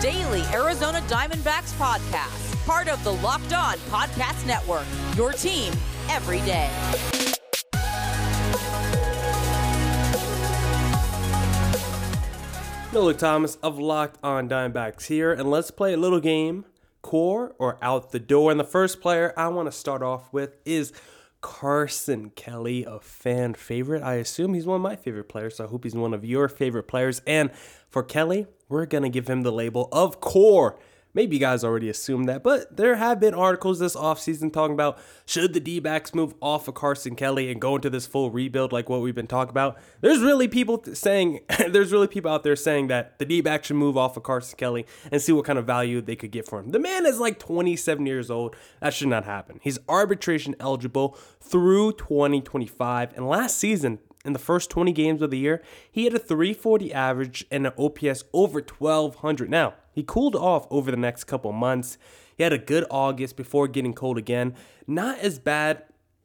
Daily 0.00 0.42
Arizona 0.52 1.00
Diamondbacks 1.08 1.72
podcast, 1.78 2.66
part 2.66 2.88
of 2.88 3.02
the 3.02 3.12
Locked 3.12 3.52
On 3.52 3.76
Podcast 3.90 4.46
Network, 4.46 4.84
your 5.16 5.32
team 5.32 5.72
every 6.10 6.40
day. 6.40 6.70
Miller 12.92 13.14
Thomas 13.14 13.56
of 13.56 13.78
Locked 13.78 14.18
On 14.22 14.48
Diamondbacks 14.48 15.06
here, 15.06 15.32
and 15.32 15.50
let's 15.50 15.70
play 15.70 15.92
a 15.92 15.96
little 15.96 16.20
game 16.20 16.64
core 17.02 17.54
or 17.58 17.78
out 17.82 18.10
the 18.10 18.18
door. 18.18 18.50
And 18.50 18.58
the 18.58 18.64
first 18.64 19.00
player 19.00 19.32
I 19.36 19.48
want 19.48 19.66
to 19.66 19.72
start 19.72 20.02
off 20.02 20.32
with 20.32 20.56
is 20.64 20.92
Carson 21.46 22.30
Kelly, 22.30 22.84
a 22.84 22.98
fan 22.98 23.54
favorite. 23.54 24.02
I 24.02 24.14
assume 24.14 24.52
he's 24.54 24.66
one 24.66 24.74
of 24.74 24.82
my 24.82 24.96
favorite 24.96 25.28
players, 25.28 25.56
so 25.56 25.64
I 25.64 25.68
hope 25.68 25.84
he's 25.84 25.94
one 25.94 26.12
of 26.12 26.24
your 26.24 26.48
favorite 26.48 26.88
players. 26.88 27.22
And 27.24 27.52
for 27.88 28.02
Kelly, 28.02 28.48
we're 28.68 28.84
going 28.84 29.04
to 29.04 29.08
give 29.08 29.30
him 29.30 29.42
the 29.42 29.52
label 29.52 29.88
of 29.92 30.20
core. 30.20 30.76
Maybe 31.16 31.36
you 31.36 31.40
guys 31.40 31.64
already 31.64 31.88
assumed 31.88 32.28
that, 32.28 32.42
but 32.42 32.76
there 32.76 32.96
have 32.96 33.18
been 33.20 33.32
articles 33.32 33.78
this 33.78 33.96
offseason 33.96 34.52
talking 34.52 34.74
about 34.74 34.98
should 35.24 35.54
the 35.54 35.60
D 35.60 35.80
backs 35.80 36.14
move 36.14 36.34
off 36.42 36.68
of 36.68 36.74
Carson 36.74 37.16
Kelly 37.16 37.50
and 37.50 37.58
go 37.58 37.74
into 37.76 37.88
this 37.88 38.06
full 38.06 38.30
rebuild 38.30 38.70
like 38.70 38.90
what 38.90 39.00
we've 39.00 39.14
been 39.14 39.26
talking 39.26 39.48
about. 39.48 39.78
There's 40.02 40.20
really 40.20 40.46
people 40.46 40.84
saying, 40.92 41.40
there's 41.70 41.90
really 41.90 42.06
people 42.06 42.30
out 42.30 42.42
there 42.44 42.54
saying 42.54 42.88
that 42.88 43.18
the 43.18 43.24
D 43.24 43.40
backs 43.40 43.68
should 43.68 43.76
move 43.76 43.96
off 43.96 44.18
of 44.18 44.24
Carson 44.24 44.58
Kelly 44.58 44.84
and 45.10 45.22
see 45.22 45.32
what 45.32 45.46
kind 45.46 45.58
of 45.58 45.64
value 45.64 46.02
they 46.02 46.16
could 46.16 46.32
get 46.32 46.46
for 46.46 46.58
him. 46.58 46.72
The 46.72 46.78
man 46.78 47.06
is 47.06 47.18
like 47.18 47.38
27 47.38 48.04
years 48.04 48.30
old. 48.30 48.54
That 48.82 48.92
should 48.92 49.08
not 49.08 49.24
happen. 49.24 49.58
He's 49.62 49.78
arbitration 49.88 50.54
eligible 50.60 51.16
through 51.40 51.92
2025. 51.92 53.16
And 53.16 53.26
last 53.26 53.56
season, 53.58 54.00
in 54.26 54.34
the 54.34 54.38
first 54.38 54.68
20 54.68 54.92
games 54.92 55.22
of 55.22 55.30
the 55.30 55.38
year, 55.38 55.62
he 55.90 56.04
had 56.04 56.12
a 56.12 56.18
340 56.18 56.92
average 56.92 57.46
and 57.50 57.66
an 57.66 57.72
OPS 57.78 58.24
over 58.34 58.60
1200. 58.60 59.48
Now, 59.48 59.74
he 59.96 60.02
cooled 60.02 60.36
off 60.36 60.66
over 60.70 60.90
the 60.90 60.96
next 60.98 61.24
couple 61.24 61.50
months. 61.52 61.96
He 62.36 62.42
had 62.42 62.52
a 62.52 62.58
good 62.58 62.84
August 62.90 63.34
before 63.34 63.66
getting 63.66 63.94
cold 63.94 64.18
again. 64.18 64.54
Not 64.86 65.18
as 65.20 65.38
bad, 65.38 65.84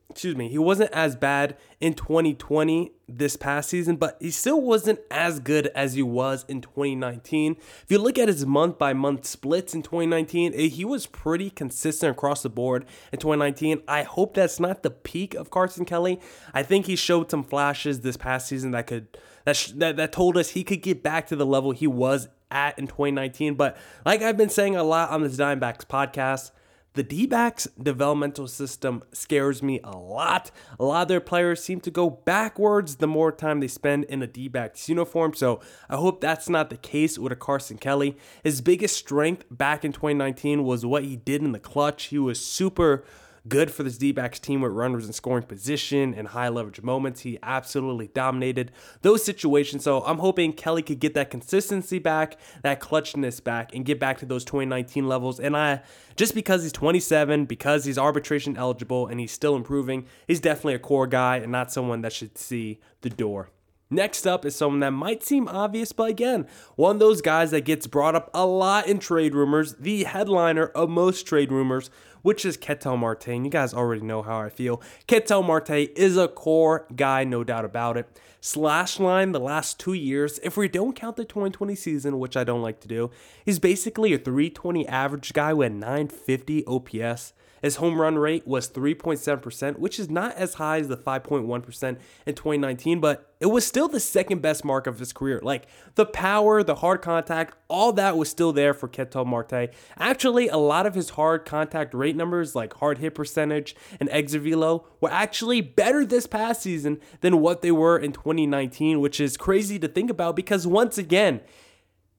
excuse 0.10 0.36
me, 0.36 0.50
he 0.50 0.58
wasn't 0.58 0.92
as 0.92 1.16
bad 1.16 1.56
in 1.80 1.94
2020 1.94 2.92
this 3.08 3.38
past 3.38 3.70
season, 3.70 3.96
but 3.96 4.18
he 4.20 4.30
still 4.30 4.60
wasn't 4.60 5.00
as 5.10 5.40
good 5.40 5.68
as 5.68 5.94
he 5.94 6.04
was 6.04 6.44
in 6.50 6.60
2019. 6.60 7.56
If 7.84 7.86
you 7.88 7.98
look 7.98 8.20
at 8.20 8.28
his 8.28 8.46
month 8.46 8.78
by 8.78 8.92
month 8.92 9.26
splits 9.26 9.74
in 9.74 9.84
2019, 9.84 10.54
eh, 10.54 10.68
he 10.68 10.84
was 10.84 11.08
pretty 11.08 11.50
consistent 11.50 12.12
across 12.12 12.44
the 12.44 12.50
board 12.50 12.84
in 13.14 13.20
2019. 13.20 13.84
I 13.88 14.04
hope 14.04 14.34
that's 14.34 14.60
not 14.60 14.84
the 14.84 14.92
peak 14.92 15.34
of 15.34 15.50
Carson 15.50 15.86
Kelly. 15.86 16.20
I 16.54 16.62
think 16.62 16.88
he 16.88 16.98
showed 16.98 17.32
some 17.32 17.46
flashes 17.46 18.02
this 18.02 18.18
past 18.18 18.50
season 18.50 18.72
that 18.72 18.88
could 18.88 19.18
that 19.46 19.72
that, 19.78 19.96
that 19.96 20.12
told 20.12 20.36
us 20.36 20.50
he 20.50 20.66
could 20.66 20.82
get 20.82 21.02
back 21.02 21.26
to 21.28 21.38
the 21.38 21.46
level 21.46 21.72
he 21.72 21.88
was 21.88 22.28
at 22.52 22.78
in 22.78 22.88
2019. 22.88 23.56
But 23.56 23.78
like 24.06 24.22
I've 24.22 24.38
been 24.38 24.50
saying 24.50 24.76
a 24.76 24.84
lot 24.84 25.10
on 25.10 25.22
this 25.22 25.38
Diamondbacks 25.38 25.86
podcast, 25.86 26.52
the 26.94 27.04
D 27.04 27.26
backs 27.26 27.70
developmental 27.82 28.50
system 28.50 29.02
scares 29.14 29.64
me 29.64 29.80
a 29.82 29.96
lot. 29.96 30.52
A 30.78 30.84
lot 30.84 31.04
of 31.04 31.08
their 31.08 31.22
players 31.22 31.64
seem 31.64 31.80
to 31.82 31.92
go 31.92 32.10
backwards 32.10 32.98
the 32.98 33.08
more 33.08 33.32
time 33.32 33.62
they 33.62 33.70
spend 33.70 34.04
in 34.06 34.22
a 34.22 34.28
D 34.28 34.50
backs 34.50 34.90
uniform. 34.90 35.34
So 35.34 35.62
I 35.90 35.96
hope 35.96 36.20
that's 36.20 36.50
not 36.50 36.70
the 36.70 36.78
case 36.78 37.18
with 37.18 37.32
a 37.32 37.38
Carson 37.38 37.78
Kelly. 37.78 38.18
His 38.44 38.60
biggest 38.60 38.98
strength 38.98 39.46
back 39.50 39.86
in 39.86 39.94
2019 39.94 40.64
was 40.64 40.86
what 40.86 41.04
he 41.04 41.16
did 41.16 41.42
in 41.42 41.54
the 41.54 41.60
clutch. 41.60 42.06
He 42.06 42.20
was 42.20 42.46
super 42.46 43.06
good 43.48 43.72
for 43.72 43.84
this 43.84 43.98
D 43.98 44.12
backs 44.12 44.40
team 44.40 44.62
with 44.62 44.72
runners 44.72 45.06
in 45.06 45.14
scoring 45.14 45.44
position 45.44 46.14
and 46.14 46.30
high 46.30 46.50
leverage 46.50 46.82
moments. 46.82 47.22
He 47.22 47.40
absolutely 47.42 48.08
dominated 48.08 48.72
those 49.02 49.24
situations. 49.24 49.84
So 49.84 50.02
I'm 50.02 50.20
hoping 50.20 50.54
Kelly 50.54 50.82
could 50.82 51.00
get 51.00 51.14
that 51.16 51.30
consistency 51.30 52.00
back, 52.00 52.38
that 52.64 52.80
clutchness 52.80 53.44
back, 53.44 53.74
and 53.74 53.86
get 53.86 54.00
back 54.00 54.20
to 54.20 54.26
those 54.26 54.46
2019 54.46 55.08
levels. 55.08 55.40
And 55.40 55.56
I 55.56 55.82
just 56.16 56.36
because 56.36 56.64
he's 56.64 56.74
27, 56.74 57.46
because 57.46 57.86
he's 57.86 57.98
arbitration 57.98 58.58
eligible 58.58 59.08
and 59.08 59.20
he's 59.20 59.32
still 59.32 59.56
improving, 59.56 60.06
he's 60.28 60.40
definitely 60.40 60.76
a 60.76 60.80
core 60.80 61.08
guy 61.08 61.38
and 61.38 61.52
not 61.52 61.72
someone 61.72 62.02
that 62.02 62.14
should 62.14 62.38
see 62.38 62.80
the 63.02 63.10
door. 63.10 63.50
Next 63.94 64.26
up 64.26 64.46
is 64.46 64.56
someone 64.56 64.80
that 64.80 64.92
might 64.92 65.22
seem 65.22 65.50
obvious, 65.50 65.92
but 65.92 66.10
again, 66.10 66.48
one 66.76 66.96
of 66.96 67.00
those 67.02 67.22
guys 67.22 67.52
that 67.52 67.66
gets 67.66 67.88
brought 67.88 68.16
up 68.16 68.32
a 68.34 68.46
lot 68.46 68.88
in 68.88 69.00
trade 69.00 69.36
rumors, 69.36 69.74
the 69.76 70.06
headliner 70.06 70.68
of 70.68 70.90
most 70.90 71.28
trade 71.28 71.52
rumors, 71.52 71.90
which 72.22 72.46
is 72.46 72.56
Ketel 72.56 72.96
Marte. 72.96 73.28
And 73.28 73.46
you 73.46 73.52
guys 73.52 73.74
already 73.74 74.02
know 74.02 74.22
how 74.22 74.40
I 74.40 74.48
feel. 74.48 74.82
Ketel 75.08 75.44
Marte 75.44 75.72
is 75.72 76.16
a 76.16 76.30
core 76.30 76.88
guy, 76.96 77.26
no 77.26 77.44
doubt 77.44 77.66
about 77.66 77.98
it. 77.98 78.08
Slash 78.40 78.98
line 78.98 79.34
the 79.34 79.42
last 79.42 79.78
two 79.78 79.94
years, 79.94 80.40
if 80.42 80.56
we 80.56 80.70
don't 80.70 80.96
count 80.96 81.18
the 81.18 81.26
2020 81.26 81.76
season, 81.76 82.18
which 82.18 82.38
I 82.38 82.46
don't 82.46 82.62
like 82.62 82.80
to 82.82 82.88
do, 82.88 83.12
he's 83.44 83.60
basically 83.60 84.14
a 84.14 84.18
320 84.18 84.88
average 84.88 85.34
guy 85.34 85.52
with 85.52 85.74
950 85.74 86.66
OPS. 86.66 87.34
His 87.62 87.76
home 87.76 88.02
run 88.02 88.18
rate 88.18 88.48
was 88.48 88.70
3.7%, 88.70 89.78
which 89.78 90.00
is 90.00 90.10
not 90.10 90.36
as 90.36 90.56
high 90.56 90.80
as 90.80 90.88
the 90.88 90.98
5.1% 90.98 91.98
in 92.26 92.36
2019, 92.36 93.00
but 93.00 93.32
it 93.40 93.48
was 93.48 93.66
still 93.66 93.88
the 93.88 94.00
second 94.00 94.42
best 94.42 94.66
mark 94.66 94.88
of 94.88 95.00
his 95.00 95.14
career. 95.14 95.40
Like 95.44 95.68
the 95.96 96.06
power, 96.06 96.64
the 96.64 96.76
hard 96.76 97.02
contact, 97.02 97.56
all 97.68 97.94
that 97.94 98.18
was 98.18 98.30
still 98.30 98.52
there 98.52 98.74
for 98.74 98.88
Ketel 98.88 99.26
Marte. 99.26 99.70
Actually, 99.98 100.48
a 100.48 100.58
lot 100.58 100.86
of 100.86 100.96
his 100.96 101.12
hard 101.12 101.46
contact 101.46 101.94
rate 101.94 102.16
numbers, 102.16 102.56
like 102.56 102.74
hard 102.76 102.98
hit 102.98 103.16
percentage 103.16 103.76
and 104.00 104.10
exit 104.10 104.42
velo, 104.42 104.88
were 105.00 105.12
actually 105.12 105.62
better 105.62 106.06
this 106.06 106.26
past 106.26 106.64
season 106.64 107.00
than 107.22 107.40
what 107.42 107.62
they 107.62 107.72
were 107.72 107.98
in 107.98 108.12
2019, 108.12 109.00
which 109.00 109.20
is 109.20 109.38
crazy 109.38 109.78
to 109.78 109.88
think 109.88 110.10
about 110.10 110.36
because 110.36 110.66
once 110.66 110.98
again, 110.98 111.42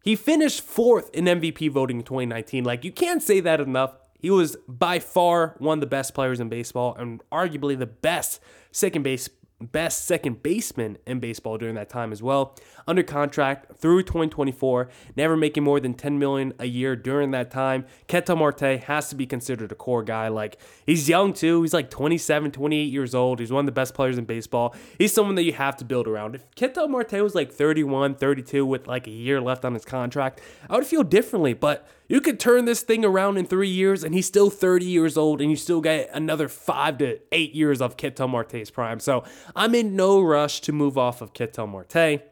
he 0.03 0.17
finished 0.17 0.61
fourth 0.61 1.11
in 1.15 1.27
MVP 1.27 1.71
voting 1.71 1.99
in 1.99 2.05
2019. 2.05 2.65
Like, 2.65 2.85
you 2.85 2.93
can't 2.93 3.23
say 3.23 3.41
that 3.41 3.61
enough. 3.61 3.94
He 4.23 4.31
was 4.31 4.57
by 4.67 5.01
far 5.01 5.57
one 5.59 5.79
of 5.79 5.81
the 5.81 5.87
best 5.87 6.15
players 6.15 6.41
in 6.41 6.49
baseball 6.49 6.95
and 6.95 7.21
arguably 7.31 7.79
the 7.79 7.87
best 7.87 8.41
second 8.71 9.03
base 9.03 9.29
best 9.71 10.05
second 10.07 10.43
baseman 10.43 10.99
in 11.07 11.21
baseball 11.21 11.59
during 11.59 11.75
that 11.77 11.89
time 11.89 12.13
as 12.13 12.23
well. 12.23 12.57
Under 12.87 13.03
contract 13.03 13.77
through 13.77 14.03
2024, 14.03 14.89
never 15.17 15.37
making 15.37 15.63
more 15.63 15.79
than 15.79 15.95
10 15.95 16.19
million 16.19 16.53
a 16.59 16.65
year 16.65 16.97
during 16.97 17.31
that 17.31 17.51
time. 17.51 17.87
Ketel 18.09 18.37
Marte 18.37 18.81
has 18.85 19.09
to 19.11 19.15
be 19.15 19.27
considered 19.27 19.71
a 19.71 19.75
core 19.75 20.03
guy. 20.03 20.29
Like 20.29 20.59
he's 20.85 21.09
young 21.09 21.33
too. 21.33 21.63
He's 21.63 21.75
like 21.75 21.91
27, 21.91 22.51
28 22.51 22.83
years 22.83 23.15
old. 23.15 23.39
He's 23.39 23.53
one 23.53 23.61
of 23.61 23.67
the 23.67 23.73
best 23.73 23.95
players 23.95 24.19
in 24.19 24.25
baseball. 24.25 24.75
He's 24.99 25.13
someone 25.13 25.37
that 25.37 25.45
you 25.45 25.53
have 25.53 25.77
to 25.77 25.85
build 25.85 26.09
around. 26.09 26.35
If 26.35 26.51
Ketel 26.55 26.89
Marte 26.89 27.23
was 27.23 27.35
like 27.35 27.53
31, 27.53 28.17
32 28.17 28.67
with 28.67 28.87
like 28.87 29.07
a 29.07 29.11
year 29.11 29.41
left 29.41 29.65
on 29.65 29.75
his 29.75 29.85
contract, 29.85 30.41
I 30.69 30.75
would 30.75 30.87
feel 30.87 31.05
differently, 31.05 31.55
but 31.55 31.89
you 32.09 32.21
could 32.21 32.39
turn 32.39 32.65
this 32.65 32.83
thing 32.83 33.05
around 33.05 33.37
in 33.37 33.47
three 33.47 33.69
years 33.69 34.05
and 34.05 34.15
he's 34.15 34.27
still 34.27 34.51
30 34.51 34.85
years 34.85 35.17
old 35.17 35.41
and 35.41 35.51
you 35.51 35.57
still 35.57 35.81
get 35.81 36.11
another 36.13 36.49
five 36.49 36.99
to 36.99 37.19
eight 37.33 37.55
years 37.55 37.81
of 37.81 37.97
Ketel 37.97 38.29
Marte's 38.29 38.71
prime. 38.71 39.01
So 39.01 39.25
I'm 39.57 39.75
in 39.75 39.97
no 39.97 40.21
rush 40.21 40.61
to 40.63 40.73
move 40.73 40.99
off 40.99 41.23
of 41.23 41.33
Ketel 41.33 41.67
Marte. 41.67 42.23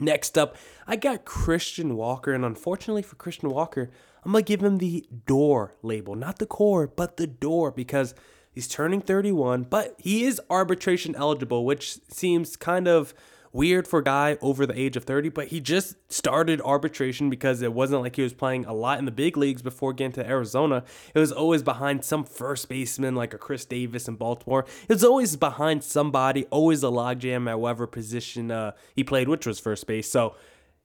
Next 0.00 0.38
up, 0.38 0.56
I 0.86 0.96
got 0.96 1.24
Christian 1.24 1.96
Walker, 1.96 2.32
and 2.32 2.44
unfortunately 2.44 3.02
for 3.02 3.16
Christian 3.16 3.50
Walker, 3.50 3.90
I'm 4.24 4.32
gonna 4.32 4.42
give 4.42 4.62
him 4.62 4.78
the 4.78 5.06
door 5.26 5.74
label, 5.82 6.14
not 6.14 6.38
the 6.38 6.46
core, 6.46 6.86
but 6.86 7.18
the 7.18 7.26
door 7.26 7.70
because 7.70 8.14
he's 8.50 8.68
turning 8.68 9.00
31, 9.00 9.64
but 9.64 9.94
he 9.98 10.24
is 10.24 10.40
arbitration 10.48 11.14
eligible, 11.14 11.64
which 11.64 11.98
seems 12.08 12.56
kind 12.56 12.88
of 12.88 13.14
weird 13.52 13.86
for 13.86 13.98
a 13.98 14.04
guy 14.04 14.38
over 14.40 14.66
the 14.66 14.78
age 14.78 14.96
of 14.96 15.04
30, 15.04 15.28
but 15.28 15.48
he 15.48 15.60
just 15.60 15.96
started 16.10 16.60
arbitration 16.62 17.28
because 17.28 17.62
it 17.62 17.72
wasn't 17.72 18.02
like 18.02 18.16
he 18.16 18.22
was 18.22 18.32
playing 18.32 18.64
a 18.64 18.72
lot 18.72 18.98
in 18.98 19.04
the 19.04 19.10
big 19.10 19.36
leagues 19.36 19.62
before 19.62 19.92
getting 19.92 20.12
to 20.12 20.26
Arizona. 20.26 20.84
It 21.14 21.18
was 21.18 21.32
always 21.32 21.62
behind 21.62 22.04
some 22.04 22.24
first 22.24 22.68
baseman 22.68 23.14
like 23.14 23.34
a 23.34 23.38
Chris 23.38 23.64
Davis 23.64 24.08
in 24.08 24.16
Baltimore. 24.16 24.64
It 24.88 24.94
was 24.94 25.04
always 25.04 25.36
behind 25.36 25.84
somebody, 25.84 26.46
always 26.46 26.82
a 26.82 26.86
logjam 26.86 27.48
at 27.48 27.60
whatever 27.60 27.86
position 27.86 28.50
uh, 28.50 28.72
he 28.94 29.04
played, 29.04 29.28
which 29.28 29.46
was 29.46 29.60
first 29.60 29.86
base. 29.86 30.10
So 30.10 30.34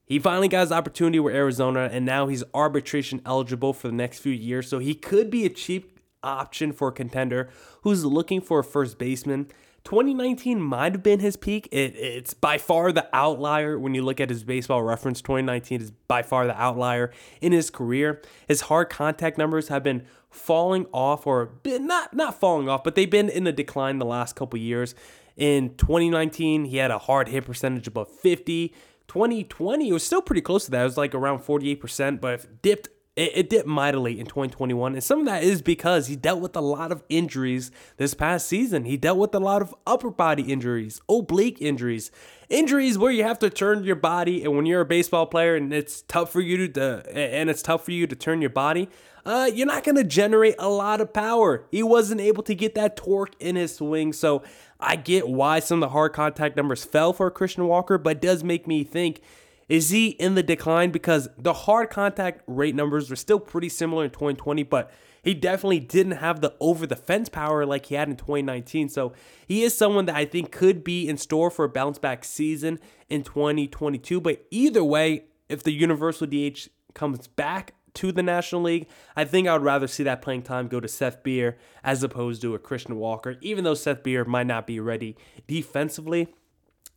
he 0.05 0.19
finally 0.19 0.47
got 0.47 0.61
his 0.61 0.71
opportunity 0.71 1.19
with 1.19 1.35
Arizona, 1.35 1.89
and 1.91 2.05
now 2.05 2.27
he's 2.27 2.43
arbitration 2.53 3.21
eligible 3.25 3.73
for 3.73 3.87
the 3.87 3.93
next 3.93 4.19
few 4.19 4.31
years. 4.31 4.69
So 4.69 4.79
he 4.79 4.93
could 4.93 5.29
be 5.29 5.45
a 5.45 5.49
cheap 5.49 5.99
option 6.23 6.71
for 6.71 6.89
a 6.89 6.91
contender 6.91 7.49
who's 7.81 8.05
looking 8.05 8.41
for 8.41 8.59
a 8.59 8.63
first 8.63 8.97
baseman. 8.97 9.47
2019 9.87 10.59
might 10.59 10.91
have 10.91 11.01
been 11.01 11.21
his 11.21 11.37
peak. 11.37 11.69
It, 11.71 11.95
it's 11.95 12.33
by 12.33 12.57
far 12.57 12.91
the 12.91 13.07
outlier 13.13 13.79
when 13.79 13.95
you 13.95 14.01
look 14.01 14.19
at 14.19 14.29
his 14.29 14.43
baseball 14.43 14.83
reference. 14.83 15.21
2019 15.21 15.81
is 15.81 15.91
by 16.09 16.23
far 16.23 16.45
the 16.45 16.61
outlier 16.61 17.13
in 17.39 17.53
his 17.53 17.69
career. 17.69 18.21
His 18.49 18.61
hard 18.61 18.89
contact 18.89 19.37
numbers 19.37 19.69
have 19.69 19.83
been 19.83 20.05
falling 20.29 20.87
off, 20.91 21.25
or 21.25 21.51
not 21.65 22.13
not 22.13 22.37
falling 22.37 22.67
off, 22.67 22.83
but 22.83 22.95
they've 22.95 23.09
been 23.09 23.29
in 23.29 23.47
a 23.47 23.53
decline 23.53 23.97
the 23.97 24.05
last 24.05 24.35
couple 24.35 24.59
years. 24.59 24.93
In 25.37 25.73
2019, 25.77 26.65
he 26.65 26.75
had 26.75 26.91
a 26.91 26.99
hard 26.99 27.29
hit 27.29 27.45
percentage 27.45 27.87
above 27.87 28.09
50. 28.09 28.73
2020, 29.07 29.87
it 29.87 29.93
was 29.93 30.03
still 30.03 30.21
pretty 30.21 30.41
close 30.41 30.65
to 30.65 30.71
that. 30.71 30.81
It 30.81 30.83
was 30.83 30.97
like 30.97 31.15
around 31.15 31.39
48%, 31.39 32.19
but 32.19 32.61
dipped 32.61 32.89
it, 33.17 33.31
it 33.35 33.49
dipped 33.49 33.67
mightily 33.67 34.19
in 34.19 34.27
2021. 34.27 34.93
And 34.93 35.03
some 35.03 35.19
of 35.19 35.25
that 35.25 35.43
is 35.43 35.61
because 35.61 36.07
he 36.07 36.15
dealt 36.15 36.39
with 36.39 36.55
a 36.55 36.61
lot 36.61 36.91
of 36.91 37.03
injuries 37.09 37.71
this 37.97 38.13
past 38.13 38.47
season. 38.47 38.85
He 38.85 38.95
dealt 38.95 39.17
with 39.17 39.35
a 39.35 39.39
lot 39.39 39.61
of 39.61 39.75
upper 39.85 40.11
body 40.11 40.43
injuries, 40.43 41.01
oblique 41.09 41.59
injuries, 41.59 42.11
injuries 42.47 42.97
where 42.97 43.11
you 43.11 43.23
have 43.23 43.39
to 43.39 43.49
turn 43.49 43.83
your 43.83 43.95
body. 43.95 44.43
And 44.43 44.55
when 44.55 44.65
you're 44.65 44.81
a 44.81 44.85
baseball 44.85 45.25
player 45.25 45.55
and 45.55 45.73
it's 45.73 46.03
tough 46.03 46.31
for 46.31 46.41
you 46.41 46.67
to, 46.69 47.03
and 47.11 47.49
it's 47.49 47.63
tough 47.63 47.83
for 47.83 47.91
you 47.91 48.07
to 48.07 48.15
turn 48.15 48.39
your 48.39 48.51
body, 48.51 48.87
uh, 49.25 49.49
you're 49.53 49.67
not 49.67 49.83
going 49.83 49.95
to 49.95 50.05
generate 50.05 50.55
a 50.59 50.69
lot 50.69 51.01
of 51.01 51.11
power. 51.11 51.65
He 51.71 51.83
wasn't 51.83 52.21
able 52.21 52.43
to 52.43 52.55
get 52.55 52.75
that 52.75 52.95
torque 52.95 53.33
in 53.41 53.57
his 53.57 53.75
swing. 53.75 54.13
So 54.13 54.43
I 54.79 54.95
get 54.95 55.27
why 55.27 55.59
some 55.59 55.81
of 55.81 55.89
the 55.89 55.91
hard 55.91 56.13
contact 56.13 56.55
numbers 56.55 56.85
fell 56.85 57.11
for 57.11 57.29
Christian 57.31 57.67
Walker, 57.67 57.97
but 57.97 58.17
it 58.17 58.21
does 58.21 58.43
make 58.43 58.67
me 58.67 58.83
think 58.83 59.21
is 59.69 59.89
he 59.89 60.09
in 60.09 60.35
the 60.35 60.43
decline? 60.43 60.91
Because 60.91 61.27
the 61.37 61.53
hard 61.53 61.89
contact 61.89 62.41
rate 62.47 62.75
numbers 62.75 63.09
were 63.09 63.15
still 63.15 63.39
pretty 63.39 63.69
similar 63.69 64.05
in 64.05 64.11
2020, 64.11 64.63
but 64.63 64.91
he 65.21 65.33
definitely 65.33 65.81
didn't 65.81 66.13
have 66.13 66.39
the 66.39 66.55
over 66.61 66.87
the 66.87 66.95
fence 66.95 67.27
power 67.27 67.65
like 67.65 67.87
he 67.87 67.95
had 67.95 68.07
in 68.07 68.15
2019. 68.15 68.87
So 68.87 69.11
he 69.45 69.63
is 69.63 69.77
someone 69.77 70.05
that 70.05 70.15
I 70.15 70.23
think 70.23 70.51
could 70.51 70.83
be 70.83 71.09
in 71.09 71.17
store 71.17 71.51
for 71.51 71.65
a 71.65 71.69
bounce 71.69 71.99
back 71.99 72.23
season 72.23 72.79
in 73.09 73.23
2022. 73.23 74.21
But 74.21 74.45
either 74.51 74.83
way, 74.83 75.25
if 75.49 75.63
the 75.63 75.73
universal 75.73 76.27
DH 76.27 76.69
comes 76.93 77.27
back 77.27 77.73
to 77.95 78.11
the 78.13 78.23
National 78.23 78.61
League, 78.61 78.87
I 79.17 79.25
think 79.25 79.47
I 79.47 79.53
would 79.53 79.63
rather 79.63 79.87
see 79.87 80.03
that 80.03 80.21
playing 80.21 80.43
time 80.43 80.67
go 80.67 80.79
to 80.79 80.87
Seth 80.87 81.23
Beer 81.23 81.57
as 81.83 82.03
opposed 82.03 82.41
to 82.43 82.55
a 82.55 82.59
Christian 82.59 82.95
Walker, 82.95 83.35
even 83.41 83.65
though 83.65 83.73
Seth 83.73 84.03
Beer 84.03 84.23
might 84.23 84.47
not 84.47 84.65
be 84.65 84.79
ready 84.79 85.17
defensively. 85.47 86.29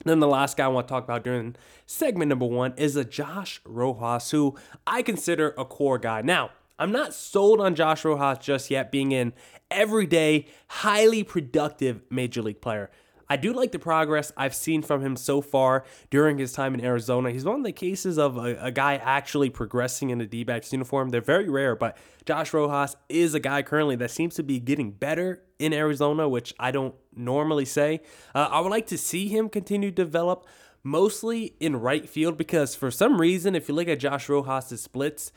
Then 0.05 0.21
the 0.21 0.29
last 0.29 0.57
guy 0.57 0.65
I 0.65 0.69
want 0.69 0.89
to 0.89 0.93
talk 0.93 1.05
about 1.05 1.25
during 1.25 1.57
segment 1.87 2.31
number 2.31 2.47
one 2.47 2.73
is 2.77 2.97
a 2.97 3.05
Josh 3.05 3.61
Rojas, 3.65 4.31
who 4.31 4.57
I 4.87 5.03
consider 5.03 5.55
a 5.59 5.65
core 5.65 5.99
guy. 5.99 6.23
Now, 6.23 6.51
I'm 6.79 6.93
not 6.93 7.13
sold 7.13 7.61
on 7.61 7.75
Josh 7.75 8.05
Rojas 8.05 8.39
just 8.39 8.71
yet, 8.71 8.91
being 8.91 9.13
an 9.13 9.35
everyday, 9.71 10.47
highly 10.69 11.23
productive 11.23 12.01
major 12.09 12.41
league 12.41 12.63
player. 12.63 12.91
I 13.31 13.37
do 13.37 13.53
like 13.53 13.71
the 13.71 13.79
progress 13.79 14.33
I've 14.37 14.57
seen 14.57 14.83
from 14.83 15.03
him 15.03 15.15
so 15.15 15.41
far 15.41 15.85
during 16.11 16.37
his 16.37 16.53
time 16.53 16.75
in 16.75 16.85
Arizona. 16.85 17.31
He's 17.31 17.45
one 17.45 17.61
of 17.61 17.65
the 17.65 17.73
cases 17.73 18.19
of 18.19 18.37
a, 18.37 18.57
a 18.61 18.73
guy 18.73 18.97
actually 18.97 19.51
progressing 19.51 20.11
in 20.11 20.21
a 20.21 20.27
D 20.27 20.43
backs 20.43 20.73
uniform. 20.73 21.11
They're 21.11 21.21
very 21.21 21.49
rare, 21.49 21.77
but 21.77 21.97
Josh 22.27 22.53
Rojas 22.53 22.97
is 23.09 23.33
a 23.35 23.41
guy 23.41 23.63
currently 23.63 23.95
that 23.97 24.11
seems 24.11 24.35
to 24.35 24.43
be 24.43 24.59
getting 24.59 24.91
better 24.91 25.45
in 25.61 25.73
Arizona, 25.73 26.29
which 26.29 26.53
I 26.59 26.73
don't 26.73 26.95
normally 27.15 27.67
say. 27.67 28.01
Uh, 28.35 28.49
I 28.51 28.61
would 28.61 28.71
like 28.71 28.89
to 28.89 28.99
see 28.99 29.29
him 29.29 29.49
continue 29.49 29.91
to 29.91 29.95
develop 29.95 30.45
mostly 30.83 31.55
in 31.61 31.77
right 31.77 32.09
field 32.09 32.37
because 32.37 32.75
for 32.75 32.91
some 32.91 33.21
reason, 33.21 33.55
if 33.55 33.69
you 33.69 33.75
look 33.77 33.87
at 33.87 34.01
Josh 34.01 34.29
Rojas' 34.29 34.81
splits, 34.83 35.31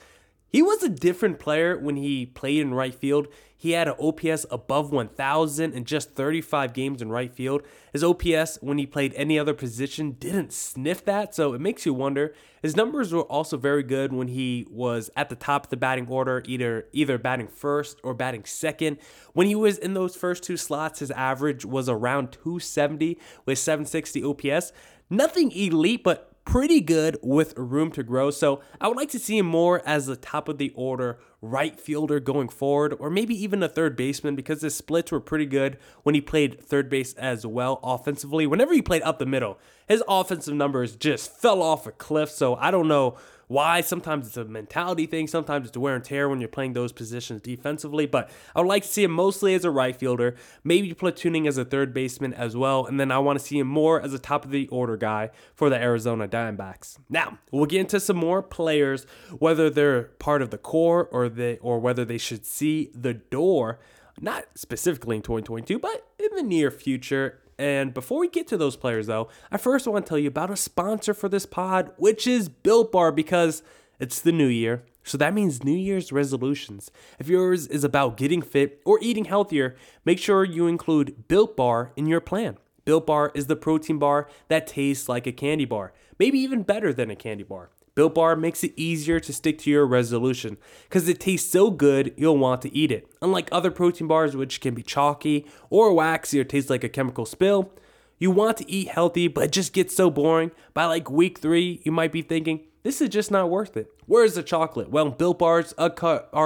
he 0.54 0.62
was 0.62 0.84
a 0.84 0.90
different 0.90 1.40
player 1.40 1.80
when 1.80 1.96
he 1.96 2.28
played 2.28 2.62
in 2.62 2.76
right 2.76 2.94
field. 2.94 3.28
He 3.58 3.72
had 3.72 3.88
an 3.88 3.96
OPS 4.00 4.46
above 4.52 4.92
1,000 4.92 5.74
in 5.74 5.84
just 5.84 6.12
35 6.12 6.74
games 6.74 7.02
in 7.02 7.10
right 7.10 7.34
field. 7.34 7.64
His 7.92 8.04
OPS, 8.04 8.60
when 8.62 8.78
he 8.78 8.86
played 8.86 9.16
any 9.16 9.40
other 9.40 9.56
position, 9.56 10.12
didn't 10.12 10.54
sniff 10.54 11.04
that, 11.06 11.34
so 11.34 11.54
it 11.54 11.62
makes 11.62 11.88
you 11.88 11.94
wonder. 11.96 12.36
His 12.62 12.76
numbers 12.76 13.12
were 13.12 13.24
also 13.24 13.58
very 13.58 13.82
good 13.82 14.14
when 14.14 14.28
he 14.28 14.68
was 14.70 15.10
at 15.16 15.30
the 15.30 15.36
top 15.36 15.64
of 15.64 15.70
the 15.72 15.78
batting 15.78 16.08
order, 16.08 16.44
either 16.46 16.86
either 16.94 17.18
batting 17.18 17.48
first 17.48 18.00
or 18.04 18.14
batting 18.14 18.46
second. 18.46 19.00
When 19.34 19.48
he 19.48 19.56
was 19.56 19.80
in 19.80 19.96
those 19.96 20.16
first 20.16 20.44
two 20.44 20.58
slots, 20.58 21.00
his 21.00 21.10
average 21.10 21.66
was 21.66 21.90
around 21.90 22.32
270 22.32 23.18
with 23.48 23.58
760 23.58 24.24
OPS. 24.24 24.72
Nothing 25.10 25.52
elite, 25.52 26.04
but 26.04 26.33
pretty 26.46 26.82
good 26.82 27.18
with 27.22 27.54
room 27.58 27.92
to 27.92 28.04
grow. 28.04 28.30
So 28.32 28.62
I 28.80 28.88
would 28.88 28.98
like 28.98 29.10
to 29.12 29.20
see 29.20 29.38
him 29.38 29.46
more 29.46 29.82
as 29.86 30.06
the 30.06 30.16
top 30.16 30.48
of 30.50 30.58
the 30.58 30.72
order 30.76 31.20
right 31.42 31.80
fielder 31.80 32.20
going 32.20 32.50
forward, 32.50 32.96
or 33.00 33.10
maybe 33.10 33.36
even 33.42 33.62
a 33.64 33.70
third 33.70 33.96
baseman 33.96 34.36
because 34.36 34.62
his 34.62 34.76
splits 34.76 35.12
were 35.12 35.20
pretty 35.20 35.46
good 35.46 35.78
when 36.04 36.16
he 36.16 36.22
played 36.22 36.64
third 36.64 36.90
base 36.90 37.14
as 37.16 37.46
well 37.46 37.80
offensively. 37.84 38.48
Whenever 38.48 38.74
he 38.74 38.82
played 38.82 39.02
up 39.04 39.20
the 39.20 39.26
middle, 39.26 39.58
his 39.88 40.04
offensive 40.08 40.54
numbers 40.54 40.96
just 40.96 41.32
fell 41.32 41.62
off 41.62 41.86
a 41.88 41.92
cliff. 41.92 42.30
So 42.30 42.56
I 42.56 42.72
don't 42.72 42.88
know 42.88 43.18
why. 43.54 43.82
Sometimes 43.82 44.28
it's 44.28 44.38
a 44.38 44.46
mentality 44.46 45.06
thing, 45.06 45.28
sometimes 45.28 45.68
it's 45.68 45.78
wear 45.78 45.96
and 45.96 46.04
tear 46.04 46.28
when 46.28 46.42
you're 46.42 46.50
playing 46.50 46.74
those 46.74 46.92
positions 46.92 47.42
defensively. 47.42 48.06
But 48.06 48.30
I 48.56 48.60
would 48.60 48.68
like 48.68 48.84
to 48.84 48.90
see 48.90 49.04
him 49.04 49.12
mostly 49.12 49.54
as 49.54 49.64
a 49.64 49.72
right 49.72 49.96
fielder, 49.96 50.36
maybe 50.64 50.94
platooning 50.94 51.48
as 51.48 51.58
a 51.58 51.64
third 51.64 51.94
baseman 51.94 52.34
as 52.34 52.58
well. 52.58 52.86
And 52.86 53.00
then 53.00 53.12
I 53.12 53.20
want 53.20 53.40
to 53.40 53.46
see 53.46 53.60
him 53.60 53.68
more 53.68 54.02
as 54.02 54.14
a 54.14 54.20
top 54.20 54.44
of 54.44 54.52
the 54.52 54.68
order 54.70 54.98
guy 54.98 55.30
for 55.54 55.70
the 55.70 55.78
Arizona 55.82 56.28
Diamondbacks. 56.28 56.98
Now, 57.10 57.38
we'll 57.52 57.68
get 57.68 57.82
into 57.82 58.00
some 58.00 58.18
more 58.18 58.42
players, 58.42 59.06
whether 59.38 59.70
they're 59.70 60.04
part 60.20 60.42
of 60.42 60.50
the 60.50 60.58
core 60.58 61.06
or 61.06 61.30
they 61.30 61.58
or 61.58 61.80
whether 61.80 62.04
they 62.04 62.18
should 62.18 62.46
see 62.46 62.90
the 62.96 63.14
door 63.14 63.80
not 64.20 64.46
specifically 64.56 65.16
in 65.16 65.22
2022, 65.22 65.80
but 65.80 66.08
in 66.20 66.36
the 66.36 66.44
near 66.44 66.72
future. 66.72 67.40
And 67.58 67.94
before 67.94 68.20
we 68.20 68.30
get 68.30 68.48
to 68.48 68.58
those 68.58 68.76
players, 68.76 69.08
though, 69.08 69.30
I 69.52 69.58
first 69.58 69.88
want 69.88 70.06
to 70.06 70.10
tell 70.10 70.18
you 70.18 70.28
about 70.28 70.52
a 70.52 70.56
sponsor 70.56 71.14
for 71.14 71.30
this 71.30 71.46
pod, 71.46 71.92
which 71.98 72.26
is 72.26 72.50
Built 72.50 72.92
Bar, 72.92 73.12
because 73.12 73.64
it's 74.00 74.20
the 74.20 74.32
new 74.32 74.48
year. 74.48 74.84
So 75.04 75.18
that 75.18 75.34
means 75.34 75.64
New 75.64 75.76
Year's 75.76 76.12
resolutions. 76.12 76.90
If 77.20 77.28
yours 77.28 77.68
is 77.68 77.84
about 77.84 78.18
getting 78.18 78.42
fit 78.42 78.82
or 78.86 79.00
eating 79.02 79.26
healthier, 79.26 79.76
make 80.06 80.18
sure 80.18 80.44
you 80.46 80.68
include 80.68 81.28
Built 81.28 81.58
Bar 81.58 81.92
in 81.96 82.08
your 82.08 82.22
plan. 82.22 82.58
Built 82.86 83.06
Bar 83.06 83.32
is 83.36 83.48
the 83.48 83.56
protein 83.56 83.98
bar 83.98 84.30
that 84.48 84.68
tastes 84.68 85.08
like 85.08 85.28
a 85.28 85.32
candy 85.32 85.66
bar, 85.66 85.94
maybe 86.20 86.40
even 86.40 86.64
better 86.64 86.94
than 86.94 87.12
a 87.12 87.16
candy 87.16 87.44
bar. 87.44 87.70
Built 87.96 88.16
Bar 88.16 88.36
makes 88.36 88.64
it 88.64 88.74
easier 88.76 89.20
to 89.20 89.32
stick 89.32 89.60
to 89.60 89.70
your 89.70 89.86
resolution 89.86 90.58
because 90.90 91.08
it 91.08 91.20
tastes 91.20 91.52
so 91.52 91.70
good 91.70 92.12
you'll 92.18 92.38
want 92.38 92.64
to 92.64 92.76
eat 92.76 92.92
it. 92.92 93.08
Unlike 93.22 93.50
other 93.52 93.70
protein 93.70 94.08
bars, 94.08 94.36
which 94.36 94.62
can 94.62 94.74
be 94.74 94.82
chalky 94.82 95.46
or 95.70 95.94
waxy 95.94 96.40
or 96.40 96.44
taste 96.44 96.72
like 96.72 96.84
a 96.84 96.90
chemical 96.90 97.26
spill, 97.26 97.72
you 98.18 98.32
want 98.32 98.58
to 98.58 98.72
eat 98.72 98.88
healthy, 98.88 99.28
but 99.28 99.46
it 99.46 99.52
just 99.52 99.74
gets 99.74 99.96
so 99.96 100.10
boring. 100.10 100.52
By 100.74 100.86
like 100.86 101.12
week 101.12 101.38
three, 101.38 101.82
you 101.84 101.92
might 101.92 102.12
be 102.12 102.24
thinking, 102.24 102.62
this 102.82 103.00
is 103.00 103.10
just 103.10 103.30
not 103.30 103.52
worth 103.52 103.78
it. 103.78 103.92
Where's 104.06 104.36
the 104.36 104.44
chocolate? 104.44 104.90
Well, 104.90 105.10
Built 105.10 105.40
Bars 105.40 105.74
are 105.78 105.90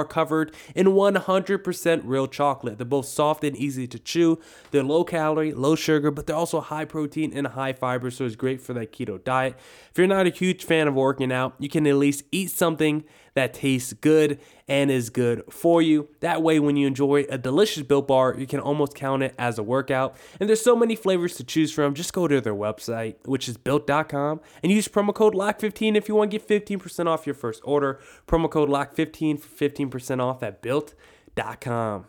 covered 0.04 0.54
in 0.74 0.86
100% 0.88 2.00
real 2.04 2.26
chocolate. 2.26 2.78
They're 2.78 2.84
both 2.84 3.06
soft 3.06 3.44
and 3.44 3.56
easy 3.56 3.86
to 3.88 3.98
chew. 3.98 4.38
They're 4.70 4.82
low 4.82 5.04
calorie, 5.04 5.52
low 5.52 5.74
sugar, 5.74 6.10
but 6.10 6.26
they're 6.26 6.36
also 6.36 6.60
high 6.60 6.84
protein 6.84 7.32
and 7.34 7.46
high 7.48 7.72
fiber, 7.72 8.10
so 8.10 8.24
it's 8.24 8.36
great 8.36 8.60
for 8.60 8.72
that 8.74 8.92
keto 8.92 9.22
diet. 9.22 9.56
If 9.90 9.98
you're 9.98 10.06
not 10.06 10.26
a 10.26 10.30
huge 10.30 10.64
fan 10.64 10.88
of 10.88 10.94
working 10.94 11.32
out, 11.32 11.54
you 11.58 11.68
can 11.68 11.86
at 11.86 11.96
least 11.96 12.24
eat 12.30 12.50
something 12.50 13.04
that 13.34 13.54
tastes 13.54 13.92
good 13.92 14.40
and 14.66 14.90
is 14.90 15.10
good 15.10 15.44
for 15.48 15.80
you. 15.80 16.08
That 16.20 16.42
way, 16.42 16.58
when 16.58 16.76
you 16.76 16.86
enjoy 16.86 17.24
a 17.30 17.38
delicious 17.38 17.84
Built 17.84 18.08
Bar, 18.08 18.34
you 18.36 18.46
can 18.46 18.58
almost 18.58 18.94
count 18.94 19.22
it 19.22 19.34
as 19.38 19.58
a 19.58 19.62
workout. 19.62 20.16
And 20.40 20.48
there's 20.48 20.60
so 20.62 20.74
many 20.74 20.96
flavors 20.96 21.36
to 21.36 21.44
choose 21.44 21.72
from. 21.72 21.94
Just 21.94 22.12
go 22.12 22.26
to 22.26 22.40
their 22.40 22.54
website, 22.54 23.14
which 23.24 23.48
is 23.48 23.56
built.com, 23.56 24.40
and 24.62 24.72
use 24.72 24.88
promo 24.88 25.14
code 25.14 25.34
LOCK15 25.34 25.94
if 25.94 26.08
you 26.08 26.16
want 26.16 26.32
to 26.32 26.38
get 26.38 26.48
15% 26.48 27.06
off 27.06 27.26
your 27.26 27.34
first 27.34 27.47
order. 27.64 28.00
Promo 28.26 28.50
code 28.50 28.68
LOCK15 28.68 29.40
for 29.40 29.68
15% 29.68 30.20
off 30.20 30.42
at 30.42 30.62
built.com. 30.62 32.06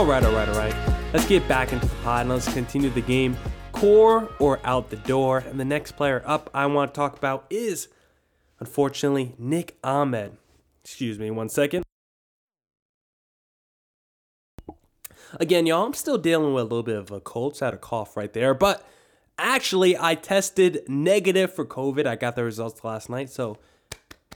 All 0.00 0.06
right, 0.06 0.24
all 0.24 0.32
right, 0.32 0.48
all 0.48 0.54
right. 0.54 0.74
Let's 1.12 1.26
get 1.26 1.46
back 1.46 1.74
into 1.74 1.86
the 1.86 1.94
pod 1.96 2.22
and 2.22 2.30
let's 2.30 2.50
continue 2.52 2.88
the 2.88 3.02
game. 3.02 3.36
Core 3.72 4.30
or 4.38 4.58
out 4.64 4.88
the 4.88 4.96
door. 4.96 5.38
And 5.38 5.60
the 5.60 5.64
next 5.64 5.92
player 5.92 6.22
up 6.24 6.48
I 6.54 6.64
want 6.66 6.94
to 6.94 6.98
talk 6.98 7.18
about 7.18 7.44
is, 7.50 7.88
unfortunately, 8.60 9.34
Nick 9.38 9.76
Ahmed. 9.84 10.38
Excuse 10.82 11.18
me 11.18 11.30
one 11.30 11.48
second. 11.48 11.84
Again, 15.38 15.66
y'all, 15.66 15.86
I'm 15.86 15.94
still 15.94 16.18
dealing 16.18 16.54
with 16.54 16.62
a 16.62 16.64
little 16.64 16.82
bit 16.82 16.96
of 16.96 17.10
a 17.10 17.20
cold. 17.20 17.56
So 17.56 17.66
I 17.66 17.68
had 17.68 17.74
a 17.74 17.78
cough 17.78 18.16
right 18.16 18.32
there. 18.32 18.54
But 18.54 18.86
actually, 19.38 19.96
I 19.98 20.14
tested 20.14 20.82
negative 20.88 21.54
for 21.54 21.64
COVID. 21.64 22.06
I 22.06 22.16
got 22.16 22.36
the 22.36 22.44
results 22.44 22.82
last 22.84 23.08
night. 23.08 23.30
So 23.30 23.58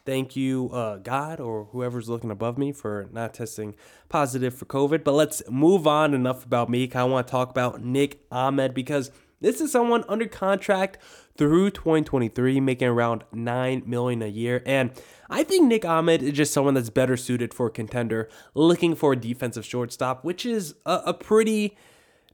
Thank 0.06 0.36
you, 0.36 0.68
uh, 0.70 0.98
God, 0.98 1.40
or 1.40 1.64
whoever's 1.72 2.10
looking 2.10 2.30
above 2.30 2.58
me 2.58 2.72
for 2.72 3.08
not 3.10 3.32
testing 3.32 3.74
positive 4.10 4.52
for 4.52 4.66
COVID. 4.66 5.02
But 5.02 5.12
let's 5.12 5.42
move 5.50 5.86
on. 5.86 6.12
Enough 6.12 6.44
about 6.44 6.68
me. 6.68 6.90
I 6.94 7.04
want 7.04 7.26
to 7.26 7.30
talk 7.30 7.50
about 7.50 7.82
Nick 7.82 8.20
Ahmed 8.30 8.74
because 8.74 9.10
this 9.44 9.60
is 9.60 9.70
someone 9.70 10.04
under 10.08 10.26
contract 10.26 10.98
through 11.36 11.70
2023, 11.70 12.60
making 12.60 12.88
around 12.88 13.24
nine 13.32 13.82
million 13.84 14.22
a 14.22 14.26
year. 14.26 14.62
And 14.64 14.90
I 15.28 15.44
think 15.44 15.68
Nick 15.68 15.84
Ahmed 15.84 16.22
is 16.22 16.32
just 16.32 16.52
someone 16.52 16.74
that's 16.74 16.90
better 16.90 17.16
suited 17.16 17.52
for 17.52 17.66
a 17.66 17.70
contender 17.70 18.28
looking 18.54 18.94
for 18.94 19.12
a 19.12 19.16
defensive 19.16 19.64
shortstop, 19.64 20.24
which 20.24 20.46
is 20.46 20.74
a, 20.86 21.02
a 21.06 21.14
pretty 21.14 21.76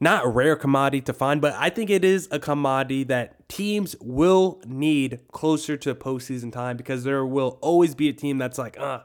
not 0.01 0.35
rare 0.35 0.57
commodity 0.57 1.03
to 1.03 1.13
find, 1.13 1.41
but 1.41 1.53
I 1.55 1.69
think 1.69 1.91
it 1.91 2.05
is 2.05 2.27
a 2.31 2.39
commodity 2.39 3.05
that 3.05 3.49
teams 3.49 3.95
will 4.01 4.63
need 4.65 5.21
closer 5.31 5.77
to 5.77 5.95
postseason 5.95 6.51
time 6.51 6.77
because 6.77 7.05
there 7.05 7.27
will 7.27 7.59
always 7.61 7.95
be 7.95 8.09
a 8.09 8.13
team 8.13 8.39
that's 8.39 8.57
like, 8.57 8.81
uh, 8.81 9.01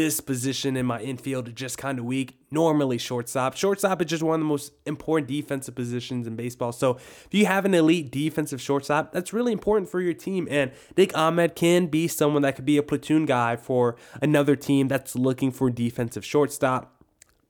this 0.00 0.18
position 0.18 0.78
in 0.78 0.86
my 0.86 0.98
infield 1.02 1.46
is 1.46 1.52
just 1.52 1.76
kind 1.76 1.98
of 1.98 2.06
weak. 2.06 2.38
Normally, 2.50 2.96
shortstop. 2.96 3.54
Shortstop 3.54 4.00
is 4.00 4.08
just 4.08 4.22
one 4.22 4.36
of 4.36 4.40
the 4.40 4.46
most 4.46 4.72
important 4.86 5.28
defensive 5.28 5.74
positions 5.74 6.26
in 6.26 6.36
baseball. 6.36 6.72
So, 6.72 6.96
if 6.96 7.28
you 7.32 7.44
have 7.44 7.66
an 7.66 7.74
elite 7.74 8.10
defensive 8.10 8.62
shortstop, 8.62 9.12
that's 9.12 9.34
really 9.34 9.52
important 9.52 9.90
for 9.90 10.00
your 10.00 10.14
team. 10.14 10.48
And 10.50 10.72
Nick 10.96 11.14
Ahmed 11.16 11.54
can 11.54 11.86
be 11.86 12.08
someone 12.08 12.40
that 12.42 12.56
could 12.56 12.64
be 12.64 12.78
a 12.78 12.82
platoon 12.82 13.26
guy 13.26 13.56
for 13.56 13.96
another 14.22 14.56
team 14.56 14.88
that's 14.88 15.14
looking 15.14 15.52
for 15.52 15.68
defensive 15.68 16.24
shortstop. 16.24 16.94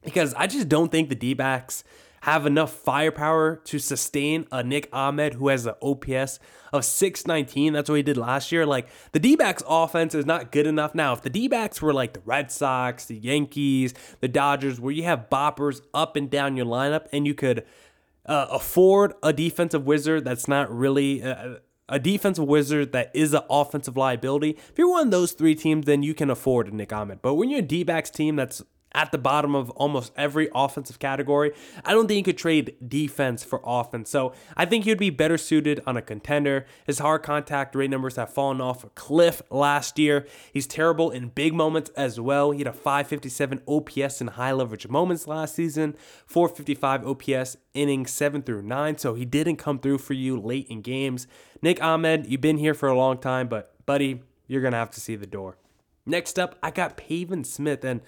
Because 0.03 0.33
I 0.33 0.45
just 0.47 0.67
don't 0.67 0.91
think 0.91 1.07
the 1.07 1.15
D 1.15 1.33
backs 1.33 1.85
have 2.21 2.45
enough 2.45 2.71
firepower 2.71 3.55
to 3.55 3.79
sustain 3.79 4.45
a 4.51 4.63
Nick 4.63 4.87
Ahmed 4.93 5.35
who 5.35 5.47
has 5.47 5.65
an 5.65 5.73
OPS 5.81 6.39
of 6.71 6.85
619. 6.85 7.73
That's 7.73 7.89
what 7.89 7.95
he 7.95 8.03
did 8.03 8.17
last 8.17 8.51
year. 8.51 8.65
Like 8.65 8.87
the 9.11 9.19
D 9.19 9.35
backs 9.35 9.63
offense 9.67 10.13
is 10.13 10.25
not 10.25 10.51
good 10.51 10.67
enough. 10.67 10.93
Now, 10.93 11.13
if 11.13 11.21
the 11.21 11.29
D 11.29 11.47
backs 11.47 11.81
were 11.81 11.93
like 11.93 12.13
the 12.13 12.21
Red 12.23 12.51
Sox, 12.51 13.05
the 13.05 13.17
Yankees, 13.17 13.93
the 14.19 14.27
Dodgers, 14.27 14.79
where 14.79 14.93
you 14.93 15.03
have 15.03 15.29
boppers 15.31 15.81
up 15.93 16.15
and 16.15 16.29
down 16.29 16.55
your 16.55 16.67
lineup 16.67 17.07
and 17.11 17.25
you 17.25 17.33
could 17.33 17.65
uh, 18.27 18.47
afford 18.51 19.13
a 19.23 19.33
defensive 19.33 19.85
wizard 19.85 20.23
that's 20.23 20.47
not 20.47 20.73
really. 20.73 21.23
Uh, 21.23 21.55
a 21.89 21.99
defensive 21.99 22.45
wizard 22.45 22.93
that 22.93 23.11
is 23.13 23.33
an 23.33 23.41
offensive 23.49 23.97
liability. 23.97 24.51
If 24.51 24.77
you're 24.77 24.89
one 24.89 25.07
of 25.07 25.11
those 25.11 25.33
three 25.33 25.55
teams, 25.55 25.85
then 25.85 26.03
you 26.03 26.13
can 26.13 26.29
afford 26.29 26.69
a 26.69 26.75
Nick 26.75 26.93
Ahmed. 26.93 27.21
But 27.21 27.33
when 27.33 27.49
you're 27.49 27.59
a 27.59 27.63
D 27.63 27.83
backs 27.83 28.09
team 28.09 28.37
that's 28.37 28.63
at 28.93 29.11
the 29.11 29.17
bottom 29.17 29.55
of 29.55 29.69
almost 29.71 30.11
every 30.15 30.49
offensive 30.53 30.99
category. 30.99 31.51
I 31.85 31.91
don't 31.91 32.07
think 32.07 32.17
you 32.17 32.33
could 32.33 32.37
trade 32.37 32.75
defense 32.85 33.43
for 33.43 33.61
offense. 33.65 34.09
So 34.09 34.33
I 34.55 34.65
think 34.65 34.85
he'd 34.85 34.97
be 34.97 35.09
better 35.09 35.37
suited 35.37 35.81
on 35.85 35.97
a 35.97 36.01
contender. 36.01 36.65
His 36.85 36.99
hard 36.99 37.23
contact 37.23 37.75
rate 37.75 37.89
numbers 37.89 38.15
have 38.17 38.33
fallen 38.33 38.61
off 38.61 38.83
a 38.83 38.89
cliff 38.89 39.41
last 39.49 39.97
year. 39.97 40.25
He's 40.53 40.67
terrible 40.67 41.11
in 41.11 41.29
big 41.29 41.53
moments 41.53 41.89
as 41.95 42.19
well. 42.19 42.51
He 42.51 42.59
had 42.59 42.67
a 42.67 42.73
557 42.73 43.61
OPS 43.67 44.21
in 44.21 44.27
high 44.27 44.51
leverage 44.51 44.87
moments 44.87 45.27
last 45.27 45.55
season, 45.55 45.95
455 46.25 47.07
OPS 47.07 47.57
innings 47.73 48.11
7 48.11 48.41
through 48.41 48.63
9. 48.63 48.97
So 48.97 49.13
he 49.13 49.25
didn't 49.25 49.57
come 49.57 49.79
through 49.79 49.99
for 49.99 50.13
you 50.13 50.39
late 50.39 50.67
in 50.69 50.81
games. 50.81 51.27
Nick 51.61 51.81
Ahmed, 51.81 52.27
you've 52.27 52.41
been 52.41 52.57
here 52.57 52.73
for 52.73 52.89
a 52.89 52.97
long 52.97 53.17
time, 53.17 53.47
but 53.47 53.73
buddy, 53.85 54.21
you're 54.47 54.61
going 54.61 54.73
to 54.73 54.77
have 54.77 54.91
to 54.91 54.99
see 54.99 55.15
the 55.15 55.27
door. 55.27 55.57
Next 56.05 56.39
up, 56.39 56.57
I 56.63 56.71
got 56.71 56.97
Pavin 56.97 57.43
Smith 57.43 57.85
and 57.85 58.01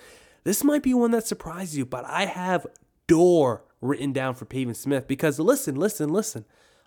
this 0.43 0.63
might 0.63 0.83
be 0.83 0.93
one 0.93 1.11
that 1.11 1.27
surprises 1.27 1.77
you, 1.77 1.85
but 1.85 2.05
I 2.05 2.25
have 2.25 2.67
door 3.07 3.63
written 3.81 4.13
down 4.13 4.35
for 4.35 4.45
Pavin 4.45 4.73
Smith 4.73 5.07
because 5.07 5.39
listen, 5.39 5.75
listen, 5.75 6.09
listen. 6.09 6.45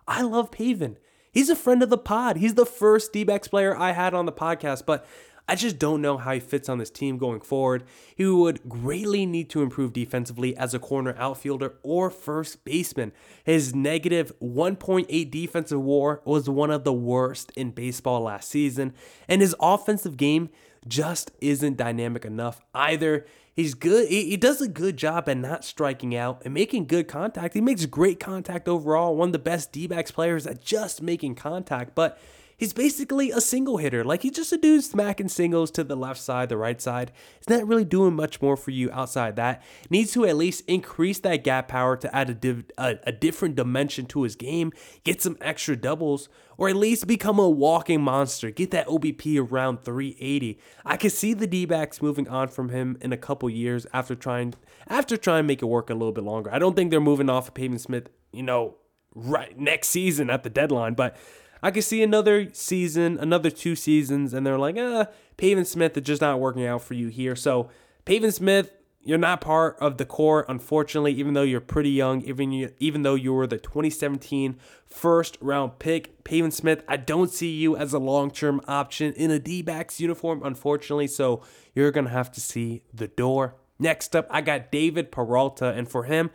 I 0.09 0.23
love 0.23 0.51
Pavin. 0.51 0.99
He's 1.33 1.51
a 1.51 1.57
friend 1.57 1.83
of 1.83 1.91
the 1.91 1.99
pod. 1.99 2.37
He's 2.37 2.55
the 2.55 2.65
first 2.65 3.13
d 3.13 3.25
player 3.25 3.77
I 3.77 3.93
had 3.93 4.15
on 4.15 4.27
the 4.27 4.33
podcast, 4.33 4.87
but 4.87 5.07
I 5.49 5.55
just 5.55 5.79
don't 5.79 6.03
know 6.03 6.17
how 6.17 6.33
he 6.33 6.41
fits 6.41 6.69
on 6.69 6.79
this 6.79 6.91
team 6.91 7.19
going 7.19 7.41
forward. 7.41 7.85
He 8.17 8.27
would 8.27 8.69
greatly 8.69 9.27
need 9.27 9.49
to 9.51 9.63
improve 9.63 9.93
defensively 9.93 10.57
as 10.57 10.75
a 10.75 10.81
corner 10.81 11.15
outfielder 11.17 11.75
or 11.83 12.11
first 12.11 12.65
baseman. 12.65 13.13
His 13.45 13.75
negative 13.75 14.33
1.8 14.43 15.31
defensive 15.31 15.81
war 15.81 16.21
was 16.25 16.51
one 16.51 16.73
of 16.73 16.83
the 16.85 16.93
worst 16.93 17.53
in 17.55 17.71
baseball 17.71 18.23
last 18.23 18.49
season, 18.49 18.93
and 19.29 19.41
his 19.41 19.55
offensive 19.61 20.17
game 20.17 20.49
just 20.89 21.31
isn't 21.41 21.77
dynamic 21.77 22.25
enough 22.25 22.61
either. 22.75 23.27
He's 23.57 23.73
good. 23.73 24.09
He, 24.09 24.29
he 24.29 24.37
does 24.37 24.61
a 24.61 24.69
good 24.69 24.99
job 24.99 25.31
at 25.31 25.39
not 25.39 25.65
striking 25.65 26.15
out 26.15 26.43
and 26.45 26.53
making 26.53 26.87
good 26.87 27.09
contact. 27.09 27.55
He 27.55 27.63
makes 27.63 27.87
great 27.87 28.21
contact 28.21 28.69
overall. 28.69 29.17
One 29.17 29.31
of 29.31 29.33
the 29.33 29.39
best 29.39 29.73
D 29.73 29.87
backs 29.87 30.11
players 30.11 30.47
at 30.47 30.63
just 30.63 31.01
making 31.01 31.37
contact, 31.37 31.95
but 31.95 32.19
he's 32.57 32.73
basically 32.73 33.31
a 33.31 33.41
single 33.41 33.77
hitter. 33.77 34.05
Like 34.05 34.23
he's 34.23 34.33
just 34.33 34.53
a 34.53 34.57
dude 34.57 34.85
smacking 34.85 35.29
singles 35.29 35.71
to 35.73 35.85
the 35.85 35.97
left 35.97 36.21
side, 36.21 36.49
the 36.49 36.57
right 36.57 36.81
side. 36.81 37.13
He's 37.39 37.49
not 37.49 37.67
really 37.67 37.85
doing 37.85 38.15
much 38.15 38.41
more 38.41 38.57
for 38.57 38.71
you 38.71 38.91
outside 38.93 39.37
that. 39.37 39.63
Needs 39.91 40.13
to 40.13 40.27
at 40.27 40.37
least 40.37 40.65
increase 40.67 41.19
that 41.21 41.45
gap 41.45 41.69
power 41.69 41.97
to 41.97 42.15
add 42.15 42.31
a, 42.31 42.35
div- 42.35 42.71
a, 42.79 42.97
a 43.05 43.13
different 43.13 43.57
dimension 43.57 44.07
to 44.07 44.23
his 44.23 44.37
game, 44.37 44.73
get 45.05 45.23
some 45.23 45.37
extra 45.41 45.77
doubles, 45.77 46.29
or 46.59 46.69
at 46.69 46.77
least 46.77 47.07
become 47.07 47.39
a 47.39 47.49
walking 47.49 48.01
monster. 48.01 48.51
Get 48.51 48.71
that 48.71 48.87
OBP 48.87 49.39
around 49.39 49.85
380. 49.85 50.59
I 50.85 50.97
can 50.97 51.11
see 51.11 51.35
the 51.35 51.47
D-backs 51.47 52.01
moving 52.01 52.29
on 52.29 52.49
from 52.49 52.71
him 52.71 52.97
in 53.01 53.13
a 53.13 53.19
couple 53.19 53.51
years 53.51 53.87
after 53.93 54.15
trying 54.15 54.55
after 54.89 55.17
trying 55.17 55.45
to 55.45 55.47
make 55.47 55.63
it 55.63 55.67
work 55.67 55.91
a 55.91 55.95
little 55.95 56.13
bit 56.13 56.25
longer. 56.25 56.53
I 56.53 56.59
don't 56.59 56.75
think 56.75 56.91
they're 56.91 57.01
moving 57.01 57.29
off 57.29 57.49
of 57.49 57.55
Pavin 57.55 57.79
Smith, 57.79 58.09
you 58.33 58.43
know, 58.43 58.77
right 59.15 59.59
next 59.59 59.89
season 59.89 60.31
at 60.31 60.43
the 60.43 60.51
deadline, 60.51 60.95
but 60.95 61.17
I 61.63 61.71
could 61.71 61.85
see 61.85 62.03
another 62.03 62.49
season, 62.53 63.19
another 63.19 63.51
two 63.51 63.75
seasons, 63.75 64.35
and 64.35 64.47
they're 64.47 64.59
like, 64.59 64.77
uh, 64.77 65.07
Pavin 65.37 65.65
Smith 65.65 65.97
is 65.97 66.03
just 66.03 66.21
not 66.21 66.41
working 66.41 66.67
out 66.67 66.83
for 66.83 66.95
you 66.95 67.09
here. 67.09 67.37
So, 67.37 67.71
Pavin 68.05 68.33
Smith, 68.33 68.71
you're 69.03 69.19
not 69.19 69.41
part 69.41 69.77
of 69.81 69.99
the 69.99 70.05
core, 70.05 70.45
unfortunately, 70.49 71.13
even 71.13 71.35
though 71.35 71.43
you're 71.43 71.61
pretty 71.61 71.91
young, 71.91 72.23
even 72.23 72.53
you, 72.53 72.73
even 72.79 73.03
though 73.03 73.15
you 73.15 73.33
were 73.33 73.47
the 73.47 73.59
2017 73.59 74.59
first 74.87 75.39
round 75.41 75.79
pick. 75.79 76.25
Pavin 76.25 76.51
Smith, 76.51 76.83
I 76.89 76.97
don't 76.97 77.31
see 77.31 77.53
you 77.53 77.77
as 77.77 77.93
a 77.93 77.99
long 77.99 78.31
term 78.31 78.61
option 78.67 79.13
in 79.15 79.31
a 79.31 79.39
D 79.39 79.63
backs 79.63 80.01
uniform, 80.01 80.43
unfortunately. 80.45 81.07
So, 81.07 81.43
you're 81.75 81.91
going 81.91 82.07
to 82.07 82.11
have 82.11 82.33
to 82.33 82.41
see 82.41 82.83
the 82.93 83.09
door. 83.09 83.55
Next 83.79 84.17
up, 84.17 84.27
I 84.31 84.41
got 84.41 84.73
David 84.73 85.13
Peralta, 85.13 85.67
and 85.67 85.89
for 85.89 86.05
him, 86.05 86.31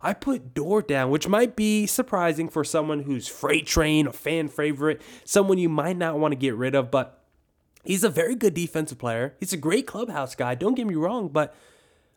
I 0.00 0.12
put 0.12 0.54
Door 0.54 0.82
down, 0.82 1.10
which 1.10 1.28
might 1.28 1.56
be 1.56 1.86
surprising 1.86 2.48
for 2.48 2.64
someone 2.64 3.04
who's 3.04 3.28
freight 3.28 3.66
train, 3.66 4.06
a 4.06 4.12
fan 4.12 4.48
favorite, 4.48 5.02
someone 5.24 5.58
you 5.58 5.68
might 5.68 5.96
not 5.96 6.18
want 6.18 6.32
to 6.32 6.36
get 6.36 6.54
rid 6.54 6.74
of, 6.74 6.90
but 6.90 7.16
He's 7.86 8.02
a 8.02 8.10
very 8.10 8.34
good 8.34 8.52
defensive 8.52 8.98
player. 8.98 9.36
He's 9.38 9.52
a 9.52 9.56
great 9.56 9.86
clubhouse 9.86 10.34
guy. 10.34 10.56
Don't 10.56 10.74
get 10.74 10.88
me 10.88 10.96
wrong, 10.96 11.28
but 11.28 11.54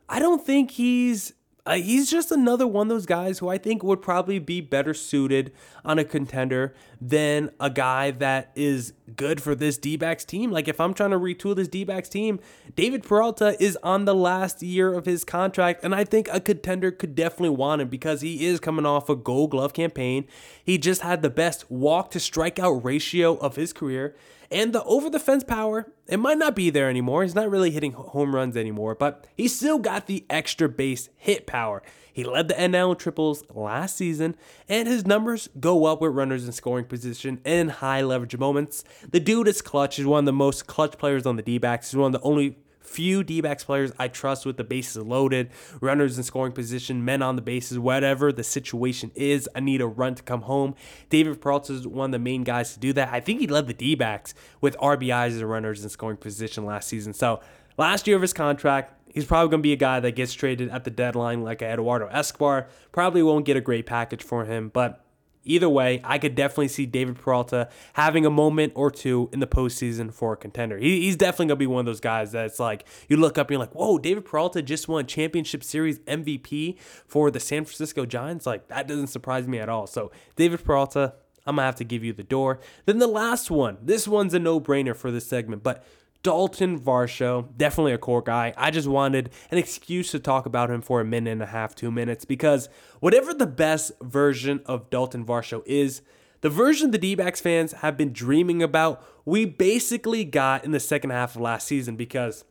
I 0.10 0.18
don't 0.18 0.44
think 0.44 0.72
he's 0.72 1.34
uh, 1.70 1.76
he's 1.76 2.10
just 2.10 2.32
another 2.32 2.66
one 2.66 2.88
of 2.88 2.90
those 2.90 3.06
guys 3.06 3.38
who 3.38 3.48
I 3.48 3.60
think 3.60 3.84
would 3.84 4.02
probably 4.02 4.40
be 4.40 4.60
better 4.60 4.96
suited 4.96 5.54
on 5.86 6.00
a 6.00 6.04
contender 6.04 6.74
than 7.00 7.52
a 7.60 7.70
guy 7.70 8.10
that 8.10 8.52
is 8.56 8.94
good 9.16 9.40
for 9.40 9.54
this 9.54 9.78
D 9.78 9.96
backs 9.96 10.26
team. 10.26 10.50
Like, 10.50 10.68
if 10.68 10.82
I'm 10.82 10.96
trying 10.96 11.12
to 11.12 11.20
retool 11.20 11.56
this 11.56 11.68
D 11.68 11.84
backs 11.84 12.10
team, 12.10 12.40
David 12.76 13.04
Peralta 13.04 13.56
is 13.62 13.78
on 13.84 14.06
the 14.06 14.16
last 14.16 14.64
year 14.64 14.92
of 14.92 15.06
his 15.06 15.24
contract, 15.24 15.84
and 15.84 15.94
I 15.94 16.06
think 16.06 16.28
a 16.32 16.40
contender 16.40 16.90
could 16.90 17.14
definitely 17.14 17.50
want 17.50 17.84
him 17.84 17.88
because 17.88 18.22
he 18.22 18.48
is 18.48 18.60
coming 18.60 18.88
off 18.88 19.08
a 19.08 19.16
gold 19.16 19.52
glove 19.52 19.72
campaign. 19.72 20.26
He 20.64 20.80
just 20.80 21.02
had 21.02 21.22
the 21.22 21.30
best 21.30 21.70
walk 21.70 22.10
to 22.12 22.18
strikeout 22.18 22.84
ratio 22.84 23.36
of 23.36 23.58
his 23.58 23.74
career. 23.74 24.16
And 24.52 24.74
the 24.74 24.84
over 24.84 25.10
the 25.10 25.20
fence 25.20 25.44
power, 25.44 25.92
it 26.08 26.18
might 26.18 26.40
not 26.40 26.56
be 26.56 26.70
there 26.70 26.90
anymore. 26.90 27.24
He's 27.24 27.36
not 27.36 27.50
really 27.50 27.72
hitting 27.72 27.92
home 27.92 28.34
runs 28.34 28.58
anymore, 28.58 28.96
but 28.96 29.28
he's 29.36 29.56
still 29.56 29.78
got 29.78 30.08
the 30.08 30.26
extra 30.30 30.68
base 30.68 31.10
hit 31.16 31.46
power. 31.46 31.84
He 32.12 32.24
led 32.24 32.48
the 32.48 32.56
NL 32.56 32.92
in 32.92 32.98
triples 32.98 33.44
last 33.54 33.96
season, 33.96 34.36
and 34.68 34.88
his 34.88 35.06
numbers 35.06 35.50
go 35.60 35.86
up 35.86 36.02
with 36.02 36.14
runners 36.14 36.46
in 36.46 36.52
scoring 36.52 36.86
position 36.86 37.40
in 37.46 37.70
high 37.70 38.02
leverage 38.02 38.38
moments. 38.38 38.84
The 39.10 39.20
dude 39.20 39.48
is 39.48 39.62
clutch. 39.62 39.98
He's 39.98 40.06
one 40.06 40.20
of 40.20 40.26
the 40.26 40.34
most 40.34 40.66
clutch 40.68 40.98
players 40.98 41.26
on 41.26 41.36
the 41.36 41.44
D 41.44 41.60
backs. 41.60 41.92
He's 41.92 41.98
one 41.98 42.14
of 42.14 42.22
the 42.22 42.28
only 42.28 42.58
few 42.90 43.24
D 43.24 43.42
backs 43.42 43.64
players 43.64 43.92
I 44.00 44.08
trust 44.08 44.46
with 44.46 44.58
the 44.58 44.64
bases 44.64 45.04
loaded, 45.04 45.50
runners 45.80 46.18
in 46.18 46.24
scoring 46.24 46.52
position, 46.52 47.06
men 47.06 47.22
on 47.22 47.36
the 47.36 47.42
bases, 47.42 47.80
whatever 47.80 48.32
the 48.32 48.44
situation 48.44 49.12
is. 49.16 49.48
I 49.56 49.60
need 49.60 49.82
a 49.82 49.88
run 49.88 50.16
to 50.16 50.24
come 50.24 50.42
home. 50.42 50.76
David 51.10 51.40
Peralta 51.40 51.74
is 51.74 51.88
one 51.88 52.10
of 52.10 52.12
the 52.12 52.20
main 52.20 52.44
guys 52.44 52.74
to 52.74 52.80
do 52.80 52.92
that. 52.94 53.10
I 53.14 53.20
think 53.20 53.40
he 53.40 53.48
led 53.48 53.68
the 53.68 53.74
D 53.74 53.96
backs 53.96 54.34
with 54.60 54.76
RBIs 54.78 55.36
as 55.36 55.44
runners 55.44 55.84
in 55.84 55.90
scoring 55.90 56.18
position 56.18 56.66
last 56.66 56.88
season. 56.88 57.14
So 57.14 57.40
last 57.78 58.08
year 58.08 58.16
of 58.16 58.22
his 58.22 58.34
contract, 58.34 58.94
he's 59.14 59.26
probably 59.26 59.50
going 59.52 59.62
to 59.62 59.64
be 59.64 59.74
a 59.74 59.78
guy 59.78 60.00
that 60.00 60.16
gets 60.16 60.34
traded 60.34 60.70
at 60.70 60.84
the 60.84 60.92
deadline 60.92 61.44
like 61.44 61.62
Eduardo 61.62 62.08
Escobar. 62.08 62.68
Probably 62.92 63.24
won't 63.24 63.46
get 63.46 63.58
a 63.58 63.62
great 63.62 63.86
package 63.86 64.24
for 64.24 64.46
him, 64.46 64.70
but 64.70 65.06
Either 65.50 65.68
way, 65.68 66.00
I 66.04 66.20
could 66.20 66.36
definitely 66.36 66.68
see 66.68 66.86
David 66.86 67.18
Peralta 67.18 67.70
having 67.94 68.24
a 68.24 68.30
moment 68.30 68.74
or 68.76 68.92
two 68.92 69.30
in 69.34 69.40
the 69.40 69.48
postseason 69.48 70.14
for 70.14 70.34
a 70.34 70.38
contender. 70.38 70.78
He, 70.78 71.02
he's 71.02 71.18
definitely 71.18 71.48
going 71.48 71.58
to 71.58 71.64
be 71.64 71.68
one 71.68 71.80
of 71.80 71.86
those 71.88 72.00
guys 72.00 72.32
that's 72.32 72.60
like, 72.60 72.86
you 73.08 73.18
look 73.18 73.40
up 73.40 73.48
and 73.48 73.54
you're 73.54 73.60
like, 73.60 73.74
whoa, 73.74 73.98
David 73.98 74.26
Peralta 74.26 74.62
just 74.62 74.88
won 74.88 75.08
Championship 75.08 75.64
Series 75.64 75.98
MVP 76.02 76.78
for 77.08 77.32
the 77.32 77.40
San 77.40 77.66
Francisco 77.66 78.06
Giants. 78.06 78.46
Like, 78.46 78.68
that 78.68 78.88
doesn't 78.88 79.08
surprise 79.08 79.48
me 79.48 79.58
at 79.58 79.70
all. 79.70 79.88
So, 79.88 80.12
David 80.36 80.64
Peralta, 80.64 81.16
I'm 81.48 81.56
going 81.56 81.64
to 81.64 81.66
have 81.66 81.76
to 81.78 81.84
give 81.84 82.04
you 82.04 82.14
the 82.14 82.24
door. 82.24 82.60
Then 82.86 83.00
the 83.00 83.08
last 83.08 83.50
one. 83.50 83.80
This 83.82 84.08
one's 84.08 84.36
a 84.36 84.40
no 84.40 84.62
brainer 84.62 84.96
for 84.96 85.10
this 85.10 85.26
segment, 85.26 85.64
but 85.64 85.84
Dalton 86.22 86.80
Varsho, 86.80 87.48
definitely 87.56 87.94
a 87.94 87.98
core 87.98 88.22
guy. 88.22 88.54
I 88.58 88.72
just 88.72 88.88
wanted 88.88 89.30
an 89.52 89.58
excuse 89.58 90.12
to 90.12 90.20
talk 90.20 90.46
about 90.46 90.70
him 90.70 90.82
for 90.82 91.00
a 91.00 91.06
minute 91.06 91.32
and 91.32 91.42
a 91.42 91.48
half, 91.48 91.76
two 91.76 91.92
minutes, 91.92 92.26
because 92.26 92.68
whatever 93.00 93.34
the 93.34 93.48
best 93.48 93.94
version 94.02 94.62
of 94.66 94.90
Dalton 94.90 95.26
Varsho 95.26 95.64
is, 95.66 96.02
the 96.42 96.50
version 96.50 96.92
the 96.92 96.98
D 96.98 97.16
backs 97.16 97.40
fans 97.40 97.74
have 97.74 97.96
been 97.96 98.12
dreaming 98.12 98.62
about, 98.62 99.04
we 99.26 99.46
basically 99.46 100.26
got 100.26 100.66
in 100.66 100.72
the 100.72 100.80
second 100.80 101.12
half 101.12 101.36
of 101.36 101.42
last 101.42 101.68
season 101.68 101.96
because 101.96 102.44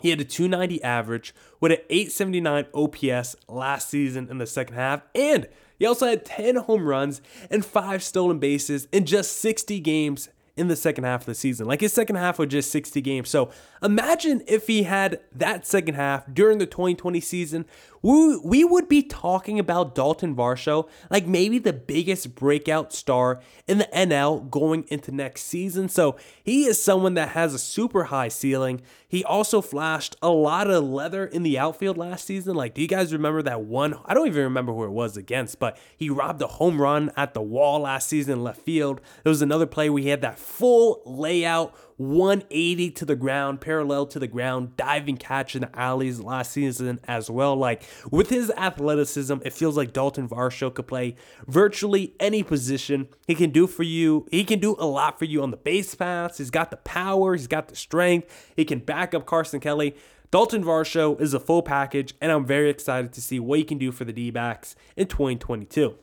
he 0.00 0.10
had 0.10 0.20
a 0.20 0.24
290 0.24 0.82
average 0.82 1.34
with 1.60 1.72
an 1.72 1.78
879 1.90 2.66
OPS 2.72 3.36
last 3.48 3.90
season 3.90 4.28
in 4.30 4.38
the 4.38 4.46
second 4.46 4.76
half, 4.76 5.02
and 5.14 5.48
he 5.78 5.86
also 5.86 6.06
had 6.06 6.24
10 6.24 6.56
home 6.56 6.86
runs 6.86 7.20
and 7.50 7.64
5 7.64 8.02
stolen 8.02 8.38
bases 8.38 8.86
in 8.92 9.06
just 9.06 9.38
60 9.38 9.80
games 9.80 10.28
in 10.56 10.68
the 10.68 10.76
second 10.76 11.04
half 11.04 11.22
of 11.22 11.26
the 11.26 11.34
season. 11.34 11.66
Like 11.66 11.80
his 11.80 11.92
second 11.92 12.16
half 12.16 12.38
was 12.38 12.48
just 12.48 12.70
60 12.70 13.00
games. 13.00 13.28
So 13.30 13.50
imagine 13.82 14.42
if 14.46 14.66
he 14.66 14.82
had 14.82 15.20
that 15.34 15.66
second 15.66 15.94
half 15.94 16.24
during 16.32 16.58
the 16.58 16.66
2020 16.66 17.20
season. 17.20 17.64
We, 18.02 18.36
we 18.38 18.64
would 18.64 18.88
be 18.88 19.02
talking 19.02 19.58
about 19.58 19.94
Dalton 19.94 20.34
Varsho, 20.34 20.88
like 21.10 21.26
maybe 21.26 21.58
the 21.58 21.72
biggest 21.72 22.34
breakout 22.34 22.92
star 22.92 23.40
in 23.68 23.78
the 23.78 23.88
NL 23.94 24.50
going 24.50 24.84
into 24.88 25.12
next 25.12 25.42
season. 25.42 25.88
So 25.88 26.16
he 26.42 26.64
is 26.64 26.82
someone 26.82 27.14
that 27.14 27.30
has 27.30 27.54
a 27.54 27.58
super 27.58 28.04
high 28.04 28.28
ceiling. 28.28 28.82
He 29.06 29.24
also 29.24 29.60
flashed 29.60 30.16
a 30.20 30.30
lot 30.30 30.68
of 30.68 30.84
leather 30.84 31.24
in 31.24 31.42
the 31.42 31.58
outfield 31.58 31.96
last 31.96 32.24
season. 32.26 32.56
Like, 32.56 32.74
do 32.74 32.82
you 32.82 32.88
guys 32.88 33.12
remember 33.12 33.42
that 33.42 33.62
one? 33.62 33.94
I 34.04 34.14
don't 34.14 34.26
even 34.26 34.42
remember 34.42 34.72
who 34.72 34.84
it 34.84 34.90
was 34.90 35.16
against, 35.16 35.58
but 35.58 35.78
he 35.96 36.10
robbed 36.10 36.42
a 36.42 36.46
home 36.46 36.80
run 36.80 37.12
at 37.16 37.34
the 37.34 37.42
wall 37.42 37.80
last 37.80 38.08
season 38.08 38.32
in 38.34 38.42
left 38.42 38.62
field. 38.62 39.00
There 39.22 39.30
was 39.30 39.42
another 39.42 39.66
play 39.66 39.90
where 39.90 40.02
he 40.02 40.08
had 40.08 40.22
that 40.22 40.38
full 40.38 41.02
layout 41.04 41.74
180 41.96 42.90
to 42.92 43.04
the 43.04 43.16
ground, 43.16 43.60
parallel 43.60 44.06
to 44.06 44.18
the 44.18 44.26
ground, 44.26 44.76
diving 44.76 45.16
catch 45.16 45.54
in 45.54 45.62
the 45.62 45.78
alleys 45.78 46.20
last 46.20 46.52
season 46.52 47.00
as 47.04 47.30
well. 47.30 47.56
Like 47.56 47.82
with 48.10 48.30
his 48.30 48.50
athleticism, 48.50 49.38
it 49.44 49.52
feels 49.52 49.76
like 49.76 49.92
Dalton 49.92 50.28
Varsho 50.28 50.72
could 50.72 50.86
play 50.86 51.16
virtually 51.46 52.14
any 52.18 52.42
position. 52.42 53.08
He 53.26 53.34
can 53.34 53.50
do 53.50 53.66
for 53.66 53.82
you, 53.82 54.26
he 54.30 54.44
can 54.44 54.58
do 54.58 54.76
a 54.78 54.86
lot 54.86 55.18
for 55.18 55.24
you 55.24 55.42
on 55.42 55.50
the 55.50 55.56
base 55.56 55.94
paths. 55.94 56.38
He's 56.38 56.50
got 56.50 56.70
the 56.70 56.76
power, 56.78 57.34
he's 57.34 57.46
got 57.46 57.68
the 57.68 57.76
strength, 57.76 58.52
he 58.56 58.64
can 58.64 58.80
back 58.80 59.14
up 59.14 59.26
Carson 59.26 59.60
Kelly. 59.60 59.94
Dalton 60.30 60.64
Varsho 60.64 61.20
is 61.20 61.34
a 61.34 61.40
full 61.40 61.60
package, 61.60 62.14
and 62.18 62.32
I'm 62.32 62.46
very 62.46 62.70
excited 62.70 63.12
to 63.12 63.20
see 63.20 63.38
what 63.38 63.58
he 63.58 63.64
can 63.66 63.76
do 63.76 63.92
for 63.92 64.04
the 64.04 64.14
D 64.14 64.30
backs 64.30 64.74
in 64.96 65.06
2022. 65.06 65.94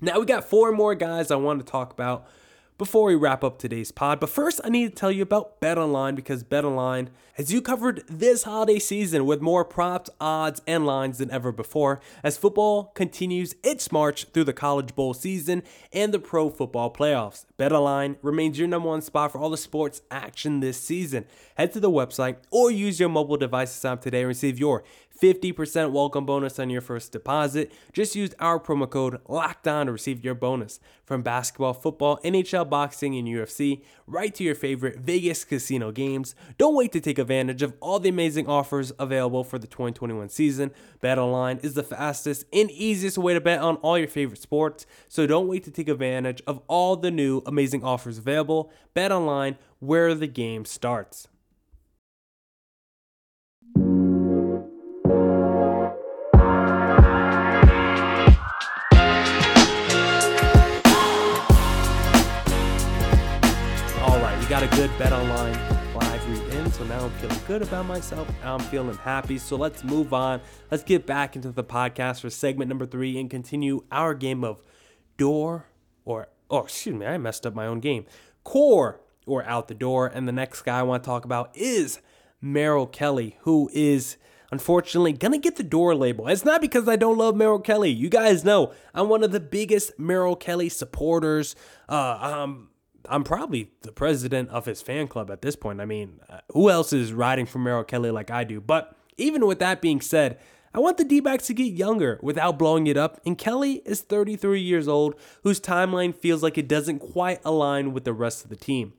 Now, 0.00 0.20
we 0.20 0.26
got 0.26 0.44
four 0.44 0.70
more 0.72 0.94
guys 0.94 1.30
I 1.32 1.36
want 1.36 1.58
to 1.58 1.66
talk 1.66 1.92
about 1.92 2.28
before 2.78 3.04
we 3.04 3.14
wrap 3.14 3.42
up 3.42 3.58
today's 3.58 3.90
pod. 3.90 4.20
But 4.20 4.30
first, 4.30 4.60
I 4.64 4.68
need 4.68 4.88
to 4.90 4.94
tell 4.94 5.10
you 5.10 5.22
about 5.22 5.60
BetOnline 5.60 6.14
because 6.14 6.44
BetOnline 6.44 7.08
has 7.34 7.52
you 7.52 7.60
covered 7.60 8.02
this 8.08 8.42
holiday 8.44 8.78
season 8.78 9.26
with 9.26 9.40
more 9.40 9.64
props, 9.64 10.10
odds, 10.20 10.62
and 10.66 10.86
lines 10.86 11.18
than 11.18 11.30
ever 11.30 11.52
before 11.52 12.00
as 12.22 12.38
football 12.38 12.84
continues 12.94 13.54
its 13.62 13.90
march 13.92 14.24
through 14.32 14.44
the 14.44 14.52
College 14.52 14.94
Bowl 14.94 15.14
season 15.14 15.62
and 15.92 16.12
the 16.12 16.18
Pro 16.18 16.50
Football 16.50 16.92
Playoffs. 16.92 17.46
BetOnline 17.58 18.16
remains 18.22 18.58
your 18.58 18.68
number 18.68 18.88
one 18.88 19.02
spot 19.02 19.32
for 19.32 19.38
all 19.38 19.50
the 19.50 19.56
sports 19.56 20.02
action 20.10 20.60
this 20.60 20.80
season. 20.80 21.24
Head 21.56 21.72
to 21.72 21.80
the 21.80 21.90
website 21.90 22.36
or 22.50 22.70
use 22.70 23.00
your 23.00 23.08
mobile 23.08 23.36
device 23.36 23.72
to 23.72 23.78
sign 23.78 23.92
up 23.92 24.02
today 24.02 24.20
and 24.20 24.28
receive 24.28 24.58
your 24.58 24.84
50% 25.20 25.92
welcome 25.92 26.26
bonus 26.26 26.58
on 26.58 26.70
your 26.70 26.80
first 26.80 27.12
deposit. 27.12 27.72
Just 27.92 28.14
use 28.14 28.34
our 28.38 28.60
promo 28.60 28.88
code 28.88 29.22
LOCKDOWN 29.24 29.86
to 29.86 29.92
receive 29.92 30.24
your 30.24 30.34
bonus. 30.34 30.78
From 31.04 31.22
basketball, 31.22 31.72
football, 31.72 32.18
NHL, 32.24 32.68
boxing, 32.68 33.16
and 33.16 33.28
UFC, 33.28 33.82
right 34.06 34.34
to 34.34 34.42
your 34.42 34.54
favorite 34.56 34.98
Vegas 34.98 35.44
casino 35.44 35.92
games. 35.92 36.34
Don't 36.58 36.74
wait 36.74 36.92
to 36.92 37.00
take 37.00 37.18
advantage 37.18 37.62
of 37.62 37.74
all 37.80 38.00
the 38.00 38.08
amazing 38.08 38.48
offers 38.48 38.92
available 38.98 39.44
for 39.44 39.58
the 39.58 39.68
2021 39.68 40.28
season. 40.28 40.72
BetOnline 41.02 41.64
is 41.64 41.74
the 41.74 41.84
fastest 41.84 42.44
and 42.52 42.70
easiest 42.72 43.18
way 43.18 43.34
to 43.34 43.40
bet 43.40 43.60
on 43.60 43.76
all 43.76 43.96
your 43.96 44.08
favorite 44.08 44.40
sports, 44.40 44.84
so 45.08 45.26
don't 45.26 45.48
wait 45.48 45.64
to 45.64 45.70
take 45.70 45.88
advantage 45.88 46.42
of 46.46 46.60
all 46.66 46.96
the 46.96 47.10
new 47.10 47.42
amazing 47.46 47.84
offers 47.84 48.18
available. 48.18 48.72
BetOnline, 48.94 49.56
where 49.78 50.14
the 50.14 50.26
game 50.26 50.64
starts. 50.64 51.28
Got 64.60 64.72
a 64.72 64.76
good 64.76 64.90
BetOnline 64.92 65.94
live 65.94 66.28
read 66.30 66.54
in, 66.54 66.72
so 66.72 66.82
now 66.84 67.04
I'm 67.04 67.10
feeling 67.10 67.38
good 67.46 67.60
about 67.60 67.84
myself. 67.84 68.26
Now 68.42 68.54
I'm 68.54 68.64
feeling 68.64 68.96
happy. 68.96 69.36
So 69.36 69.54
let's 69.54 69.84
move 69.84 70.14
on. 70.14 70.40
Let's 70.70 70.82
get 70.82 71.04
back 71.04 71.36
into 71.36 71.52
the 71.52 71.62
podcast 71.62 72.22
for 72.22 72.30
segment 72.30 72.70
number 72.70 72.86
three 72.86 73.20
and 73.20 73.28
continue 73.28 73.84
our 73.92 74.14
game 74.14 74.44
of 74.44 74.62
door 75.18 75.66
or 76.06 76.28
oh 76.48 76.60
excuse 76.60 76.94
me, 76.94 77.04
I 77.04 77.18
messed 77.18 77.44
up 77.44 77.54
my 77.54 77.66
own 77.66 77.80
game. 77.80 78.06
Core 78.44 78.98
or 79.26 79.44
out 79.44 79.68
the 79.68 79.74
door. 79.74 80.06
And 80.06 80.26
the 80.26 80.32
next 80.32 80.62
guy 80.62 80.78
I 80.78 80.84
want 80.84 81.02
to 81.02 81.06
talk 81.06 81.26
about 81.26 81.54
is 81.54 82.00
Merrill 82.40 82.86
Kelly, 82.86 83.36
who 83.40 83.68
is 83.74 84.16
unfortunately 84.50 85.12
gonna 85.12 85.36
get 85.36 85.56
the 85.56 85.64
door 85.64 85.94
label. 85.94 86.28
It's 86.28 86.46
not 86.46 86.62
because 86.62 86.88
I 86.88 86.96
don't 86.96 87.18
love 87.18 87.36
Merrill 87.36 87.60
Kelly. 87.60 87.90
You 87.90 88.08
guys 88.08 88.42
know 88.42 88.72
I'm 88.94 89.10
one 89.10 89.22
of 89.22 89.32
the 89.32 89.40
biggest 89.40 89.98
Merrill 89.98 90.34
Kelly 90.34 90.70
supporters. 90.70 91.54
Uh, 91.90 92.16
um, 92.22 92.70
I'm 93.08 93.24
probably 93.24 93.70
the 93.82 93.92
president 93.92 94.50
of 94.50 94.66
his 94.66 94.82
fan 94.82 95.08
club 95.08 95.30
at 95.30 95.42
this 95.42 95.56
point. 95.56 95.80
I 95.80 95.84
mean, 95.84 96.20
uh, 96.28 96.38
who 96.52 96.70
else 96.70 96.92
is 96.92 97.12
riding 97.12 97.46
for 97.46 97.58
Merrill 97.58 97.84
Kelly 97.84 98.10
like 98.10 98.30
I 98.30 98.44
do? 98.44 98.60
But 98.60 98.96
even 99.16 99.46
with 99.46 99.58
that 99.60 99.80
being 99.80 100.00
said, 100.00 100.38
I 100.74 100.78
want 100.78 100.98
the 100.98 101.04
D 101.04 101.20
backs 101.20 101.46
to 101.46 101.54
get 101.54 101.72
younger 101.72 102.18
without 102.22 102.58
blowing 102.58 102.86
it 102.86 102.98
up. 102.98 103.20
And 103.24 103.38
Kelly 103.38 103.80
is 103.86 104.02
33 104.02 104.60
years 104.60 104.88
old, 104.88 105.14
whose 105.42 105.58
timeline 105.58 106.14
feels 106.14 106.42
like 106.42 106.58
it 106.58 106.68
doesn't 106.68 106.98
quite 106.98 107.40
align 107.44 107.92
with 107.92 108.04
the 108.04 108.12
rest 108.12 108.44
of 108.44 108.50
the 108.50 108.56
team. 108.56 108.92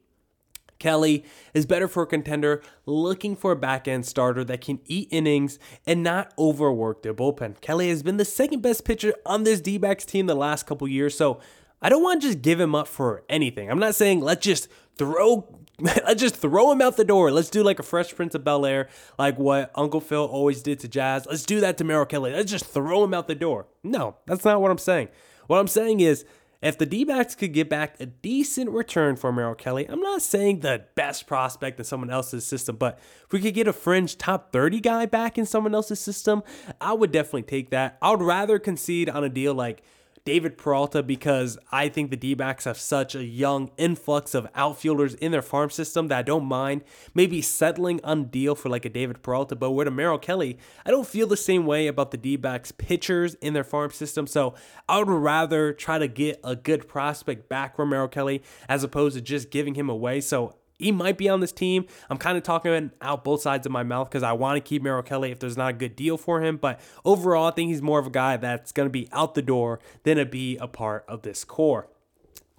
Kelly 0.80 1.24
is 1.54 1.65
better 1.65 1.88
for 1.88 2.04
a 2.04 2.08
contender 2.08 2.62
looking 2.86 3.36
for 3.36 3.52
a 3.52 3.56
back 3.56 3.88
end 3.88 4.06
starter 4.06 4.43
that 4.43 4.62
can 4.62 4.80
eat 4.86 5.08
innings 5.12 5.60
and 5.86 6.04
not 6.04 6.34
overwork 6.38 7.04
their 7.04 7.13
bullpen. 7.13 7.60
Kelly 7.62 7.89
has 7.89 8.04
been 8.04 8.17
the 8.17 8.26
second 8.26 8.62
best 8.62 8.86
pitcher 8.86 9.13
on 9.26 9.43
this 9.43 9.62
D 9.62 9.78
backs 9.78 10.06
team 10.06 10.26
the 10.26 10.36
last 10.36 10.65
couple 10.65 10.88
years, 10.88 11.15
so 11.15 11.39
I 11.82 11.90
don't 11.90 12.04
want 12.04 12.22
to 12.22 12.28
just 12.28 12.42
give 12.42 12.60
him 12.60 12.76
up 12.76 12.88
for 12.88 13.24
anything. 13.30 13.70
I'm 13.70 13.80
not 13.80 13.96
saying 13.96 14.22
let's 14.22 14.46
just 14.46 14.68
throw 14.96 15.48
let's 15.80 16.20
just 16.20 16.36
throw 16.36 16.72
him 16.72 16.82
out 16.82 16.98
the 16.98 17.06
door. 17.06 17.32
Let's 17.32 17.50
do 17.50 17.62
like 17.62 17.80
a 17.80 17.84
Fresh 17.84 18.16
Prince 18.16 18.34
of 18.34 18.44
Bel 18.44 18.66
Air, 18.66 18.90
like 19.20 19.38
what 19.38 19.72
Uncle 19.76 20.02
Phil 20.02 20.26
always 20.26 20.63
did 20.63 20.80
to 20.80 20.88
Jazz. 20.88 21.28
Let's 21.28 21.46
do 21.46 21.60
that 21.62 21.78
to 21.78 21.84
Merrill 21.84 22.06
Kelly. 22.06 22.34
Let's 22.34 22.52
just 22.52 22.66
throw 22.66 23.04
him 23.04 23.13
out 23.13 23.28
the 23.28 23.36
door. 23.36 23.68
No, 23.84 24.16
that's 24.26 24.44
not 24.44 24.60
what 24.60 24.72
I'm 24.72 24.80
saying. 24.80 25.10
What 25.46 25.60
I'm 25.60 25.68
saying 25.68 26.00
is, 26.00 26.26
if 26.63 26.80
the 26.80 26.88
D 26.88 27.04
backs 27.04 27.36
could 27.36 27.54
get 27.54 27.70
back 27.70 28.00
a 28.00 28.08
decent 28.08 28.72
return 28.72 29.16
for 29.16 29.32
Merrill 29.32 29.54
Kelly, 29.54 29.88
I'm 29.88 30.02
not 30.02 30.24
saying 30.24 30.62
the 30.62 30.86
best 30.96 31.28
prospect 31.28 31.78
in 31.78 31.86
someone 31.86 32.10
else's 32.10 32.44
system, 32.44 32.78
but 32.78 32.98
if 33.26 33.32
we 33.32 33.40
could 33.40 33.54
get 33.54 33.68
a 33.68 33.74
fringe 33.74 34.18
top 34.18 34.52
30 34.52 34.80
guy 34.80 35.06
back 35.06 35.38
in 35.38 35.46
someone 35.46 35.76
else's 35.76 36.00
system, 36.00 36.42
I 36.82 36.94
would 36.94 37.12
definitely 37.12 37.44
take 37.44 37.70
that. 37.70 38.00
I 38.02 38.10
would 38.10 38.24
rather 38.24 38.58
concede 38.58 39.10
on 39.10 39.24
a 39.24 39.30
deal 39.30 39.54
like 39.54 39.84
David 40.28 40.58
Peralta 40.58 41.02
because 41.02 41.58
I 41.72 41.88
think 41.88 42.12
the 42.12 42.18
D 42.18 42.34
backs 42.34 42.66
have 42.66 42.78
such 42.78 43.16
a 43.16 43.24
young 43.24 43.72
influx 43.78 44.36
of 44.36 44.46
outfielders 44.56 45.13
in 45.13 45.32
their 45.32 45.42
farm 45.42 45.70
system 45.70 46.10
that 46.10 46.18
I 46.18 46.22
don't 46.22 46.44
mind 46.44 46.84
maybe 47.13 47.42
settling 47.42 48.02
on 48.04 48.26
deal 48.26 48.54
for 48.54 48.68
like 48.68 48.84
a 48.84 48.90
David 48.90 49.24
Peralta. 49.24 49.56
But 49.56 49.72
with 49.72 49.88
Merrill 49.94 50.18
Kelly, 50.18 50.58
I 50.86 50.92
don't 50.92 51.08
feel 51.08 51.28
the 51.28 51.38
same 51.38 51.66
way 51.66 51.88
about 51.88 52.12
the 52.12 52.18
D 52.18 52.36
backs 52.36 52.74
pitchers 52.74 53.36
in 53.36 53.54
their 53.54 53.63
farm 53.63 53.92
system. 53.92 54.28
So 54.28 54.54
I 54.90 55.00
would 55.00 55.08
rather 55.08 55.72
try 55.72 55.98
to 55.98 56.10
get 56.10 56.42
a 56.44 56.58
good 56.58 56.90
prospect 56.90 57.48
back 57.48 57.80
Merrill 57.80 58.10
Kelly 58.10 58.44
as 58.68 58.84
opposed 58.84 59.16
to 59.16 59.22
just 59.22 59.50
giving 59.50 59.76
him 59.76 59.90
away. 59.90 60.20
So 60.20 60.58
he 60.78 60.92
might 60.92 61.18
be 61.18 61.30
on 61.30 61.40
this 61.40 61.52
team. 61.52 61.86
I'm 62.10 62.18
kind 62.18 62.38
of 62.38 62.44
talking 62.44 62.92
out 63.02 63.24
both 63.24 63.42
sides 63.42 63.66
of 63.66 63.72
my 63.72 63.84
mouth 63.84 64.10
because 64.10 64.24
I 64.24 64.34
want 64.34 64.58
to 64.58 64.62
keep 64.62 64.82
Merrill 64.84 65.04
Kelly 65.04 65.32
if 65.32 65.40
there's 65.40 65.58
not 65.58 65.70
a 65.72 65.74
good 65.74 65.96
deal 65.96 66.18
for 66.18 66.42
him. 66.42 66.58
But 66.58 66.80
overall, 67.04 67.48
I 67.48 67.52
think 67.52 67.70
he's 67.70 67.82
more 67.82 68.00
of 68.00 68.08
a 68.08 68.12
guy 68.12 68.38
that's 68.38 68.72
going 68.72 68.88
to 68.88 68.92
be 68.92 69.08
out 69.12 69.36
the 69.36 69.42
door 69.42 69.80
than 70.04 70.18
to 70.18 70.26
be 70.26 70.58
a 70.58 70.68
part 70.68 71.06
of 71.08 71.24
this 71.24 71.44
core. 71.44 71.88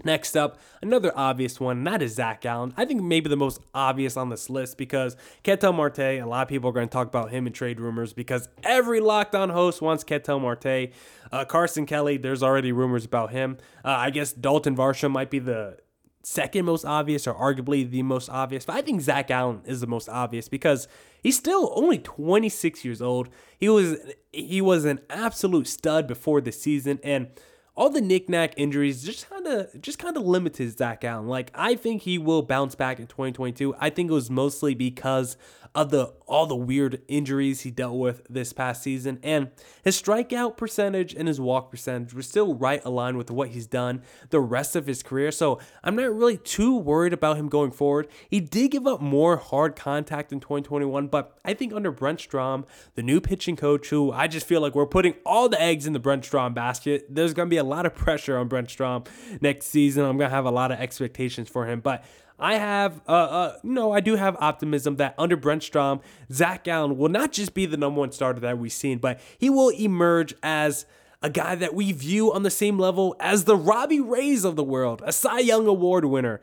Next 0.04 0.36
up, 0.36 0.60
another 0.80 1.10
obvious 1.16 1.58
one, 1.58 1.78
and 1.78 1.86
that 1.88 2.02
is 2.02 2.14
Zac 2.14 2.42
Gallen. 2.42 2.72
I 2.76 2.84
think 2.84 3.02
maybe 3.02 3.28
the 3.28 3.36
most 3.36 3.60
obvious 3.74 4.16
on 4.16 4.28
this 4.28 4.48
list 4.48 4.78
because 4.78 5.16
Ketel 5.42 5.72
Marte, 5.72 5.98
a 5.98 6.22
lot 6.22 6.42
of 6.42 6.48
people 6.48 6.70
are 6.70 6.72
going 6.72 6.86
to 6.86 6.92
talk 6.92 7.08
about 7.08 7.32
him 7.32 7.48
in 7.48 7.52
trade 7.52 7.80
rumors 7.80 8.12
because 8.12 8.48
every 8.62 9.00
Locked 9.00 9.34
On 9.34 9.50
host 9.50 9.82
wants 9.82 10.04
Ketel 10.04 10.38
Marte. 10.38 10.92
Uh, 11.32 11.44
Carson 11.44 11.84
Kelly, 11.84 12.16
there's 12.16 12.44
already 12.44 12.70
rumors 12.70 13.04
about 13.04 13.32
him. 13.32 13.58
Uh, 13.84 13.88
I 13.88 14.10
guess 14.10 14.32
Dalton 14.32 14.76
Varsho 14.76 15.10
might 15.10 15.30
be 15.30 15.40
the 15.40 15.78
second 16.22 16.64
most 16.64 16.84
obvious 16.84 17.26
or 17.26 17.34
arguably 17.34 17.88
the 17.88 18.02
most 18.02 18.28
obvious, 18.28 18.64
but 18.64 18.76
I 18.76 18.82
think 18.82 19.00
Zac 19.00 19.28
Gallen 19.28 19.62
is 19.64 19.80
the 19.80 19.86
most 19.86 20.08
obvious 20.08 20.48
because 20.48 20.88
he's 21.22 21.36
still 21.36 21.72
only 21.74 21.98
26 21.98 22.84
years 22.84 23.00
old. 23.00 23.28
He 23.58 23.68
was 23.68 23.98
he 24.32 24.60
was 24.60 24.84
an 24.84 25.00
absolute 25.10 25.66
stud 25.66 26.06
before 26.06 26.40
the 26.40 26.52
season 26.52 26.98
and 27.02 27.28
all 27.76 27.90
the 27.90 28.00
knickknack 28.00 28.54
injuries 28.56 29.04
just 29.04 29.30
kind 29.30 29.46
of 29.46 29.80
just 29.80 29.98
kind 29.98 30.16
of 30.16 30.24
limited 30.24 30.76
Zac 30.76 31.02
Gallen. 31.02 31.28
Like 31.28 31.50
I 31.54 31.76
think 31.76 32.02
he 32.02 32.18
will 32.18 32.42
bounce 32.42 32.74
back 32.74 32.98
in 32.98 33.06
2022. 33.06 33.74
I 33.78 33.90
think 33.90 34.10
it 34.10 34.14
was 34.14 34.30
mostly 34.30 34.74
because 34.74 35.36
of 35.78 35.90
the 35.90 36.12
all 36.26 36.44
the 36.44 36.56
weird 36.56 37.00
injuries 37.06 37.60
he 37.60 37.70
dealt 37.70 37.96
with 37.96 38.20
this 38.28 38.52
past 38.52 38.82
season 38.82 39.18
and 39.22 39.48
his 39.84 40.00
strikeout 40.00 40.56
percentage 40.56 41.14
and 41.14 41.28
his 41.28 41.40
walk 41.40 41.70
percentage 41.70 42.12
were 42.12 42.20
still 42.20 42.56
right 42.56 42.84
aligned 42.84 43.16
with 43.16 43.30
what 43.30 43.50
he's 43.50 43.66
done 43.68 44.02
the 44.30 44.40
rest 44.40 44.74
of 44.74 44.88
his 44.88 45.04
career. 45.04 45.30
So 45.30 45.60
I'm 45.84 45.94
not 45.94 46.12
really 46.12 46.36
too 46.36 46.76
worried 46.76 47.12
about 47.12 47.36
him 47.36 47.48
going 47.48 47.70
forward. 47.70 48.08
He 48.28 48.40
did 48.40 48.72
give 48.72 48.88
up 48.88 49.00
more 49.00 49.36
hard 49.36 49.76
contact 49.76 50.32
in 50.32 50.40
2021, 50.40 51.06
but 51.06 51.38
I 51.44 51.54
think 51.54 51.72
under 51.72 51.92
Brent 51.92 52.20
Strom, 52.20 52.66
the 52.96 53.02
new 53.02 53.20
pitching 53.20 53.54
coach, 53.54 53.88
who 53.88 54.10
I 54.10 54.26
just 54.26 54.46
feel 54.46 54.60
like 54.60 54.74
we're 54.74 54.84
putting 54.84 55.14
all 55.24 55.48
the 55.48 55.62
eggs 55.62 55.86
in 55.86 55.92
the 55.92 56.00
Brent 56.00 56.24
Strom 56.24 56.54
basket, 56.54 57.06
there's 57.08 57.34
going 57.34 57.46
to 57.46 57.50
be 57.50 57.56
a 57.56 57.64
lot 57.64 57.86
of 57.86 57.94
pressure 57.94 58.36
on 58.36 58.48
Brent 58.48 58.68
Strom 58.68 59.04
next 59.40 59.66
season. 59.66 60.04
I'm 60.04 60.18
going 60.18 60.28
to 60.28 60.34
have 60.34 60.44
a 60.44 60.50
lot 60.50 60.72
of 60.72 60.80
expectations 60.80 61.48
for 61.48 61.66
him, 61.66 61.78
but 61.78 62.04
I 62.38 62.54
have, 62.54 63.00
uh, 63.08 63.12
uh, 63.12 63.56
no, 63.62 63.92
I 63.92 64.00
do 64.00 64.14
have 64.14 64.36
optimism 64.38 64.96
that 64.96 65.14
under 65.18 65.36
Brent 65.36 65.62
Strom, 65.62 66.00
Zac 66.32 66.64
Gallen 66.64 66.96
will 66.96 67.08
not 67.08 67.32
just 67.32 67.52
be 67.52 67.66
the 67.66 67.76
number 67.76 67.98
one 67.98 68.12
starter 68.12 68.40
that 68.40 68.58
we've 68.58 68.72
seen, 68.72 68.98
but 68.98 69.20
he 69.38 69.50
will 69.50 69.70
emerge 69.70 70.34
as 70.42 70.86
a 71.20 71.30
guy 71.30 71.56
that 71.56 71.74
we 71.74 71.90
view 71.90 72.32
on 72.32 72.44
the 72.44 72.50
same 72.50 72.78
level 72.78 73.16
as 73.18 73.44
the 73.44 73.56
Robbie 73.56 74.00
Rays 74.00 74.44
of 74.44 74.54
the 74.54 74.62
world, 74.62 75.02
a 75.04 75.12
Cy 75.12 75.40
Young 75.40 75.66
Award 75.66 76.04
winner. 76.04 76.40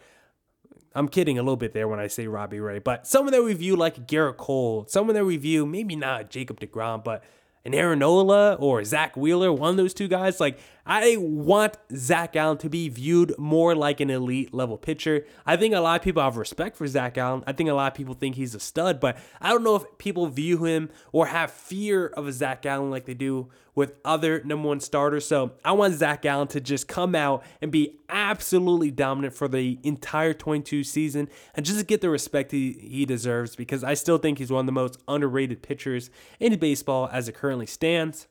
I'm 0.94 1.08
kidding 1.08 1.38
a 1.38 1.44
little 1.44 1.58
bit 1.58 1.74
there 1.74 1.88
when 1.88 2.00
I 2.00 2.08
say 2.08 2.28
Robbie 2.28 2.60
Ray, 2.60 2.80
but 2.80 3.08
someone 3.08 3.32
that 3.34 3.44
we 3.44 3.54
view 3.54 3.76
like 3.76 4.08
Gerrit 4.08 4.38
Cole, 4.38 4.86
someone 4.90 5.16
that 5.16 5.26
we 5.26 5.38
view 5.38 5.66
maybe 5.66 5.96
not 5.96 6.30
Jacob 6.30 6.60
DeGrom, 6.60 7.04
but 7.04 7.24
an 7.66 7.74
Aaron 7.74 8.00
Nola 8.00 8.54
or 8.56 8.84
Zack 8.84 9.18
Wheeler, 9.18 9.52
one 9.52 9.72
of 9.72 9.78
those 9.78 9.94
two 9.94 10.08
guys. 10.08 10.40
Like, 10.40 10.60
I 10.86 11.18
want 11.18 11.78
Zac 11.96 12.34
Gallen 12.34 12.60
to 12.60 12.70
be 12.70 12.90
viewed 12.90 13.34
more 13.40 13.74
like 13.74 14.00
an 14.00 14.12
elite 14.12 14.54
level 14.54 14.78
pitcher. 14.78 15.26
I 15.46 15.58
think 15.58 15.74
a 15.74 15.80
lot 15.80 16.00
of 16.00 16.04
people 16.04 16.22
have 16.22 16.38
respect 16.38 16.78
for 16.78 16.86
Zac 16.86 17.16
Gallen. 17.16 17.44
I 17.48 17.54
think 17.54 17.70
a 17.70 17.74
lot 17.74 17.92
of 17.92 17.98
people 17.98 18.14
think 18.14 18.36
he's 18.36 18.54
a 18.54 18.60
stud, 18.60 19.00
but 19.00 19.18
I 19.42 19.50
don't 19.50 19.64
know 19.64 19.76
if 19.76 19.84
people 19.98 20.28
view 20.28 20.64
him 20.64 20.92
or 21.12 21.28
have 21.28 21.50
fear 21.50 22.08
of 22.08 22.28
a 22.28 22.32
Zac 22.32 22.62
Gallen 22.62 22.92
like 22.92 23.06
they 23.06 23.16
do 23.16 23.50
with 23.74 23.94
other 24.06 24.42
number 24.44 24.68
one 24.68 24.80
starters. 24.80 25.28
So 25.28 25.54
I 25.66 25.72
want 25.72 25.96
Zac 25.96 26.22
Gallen 26.22 26.48
to 26.50 26.62
just 26.62 26.88
come 26.88 27.16
out 27.16 27.44
and 27.62 27.72
be 27.72 27.98
absolutely 28.08 28.92
dominant 28.92 29.34
for 29.34 29.48
the 29.48 29.80
entire 29.84 30.34
22 30.34 30.84
season 30.84 31.30
and 31.56 31.66
just 31.66 31.88
get 31.88 32.02
the 32.02 32.12
respect 32.12 32.52
he, 32.52 32.74
he 32.74 33.06
deserves 33.06 33.56
because 33.56 33.84
I 33.84 33.96
still 33.96 34.20
think 34.20 34.38
he's 34.38 34.52
one 34.52 34.62
of 34.62 34.66
the 34.68 34.72
most 34.72 35.02
underrated 35.08 35.64
pitchers 35.64 36.12
in 36.40 36.58
baseball 36.60 37.10
as 37.12 37.28
it 37.28 37.34
currently 37.34 37.66
stands. 37.66 38.28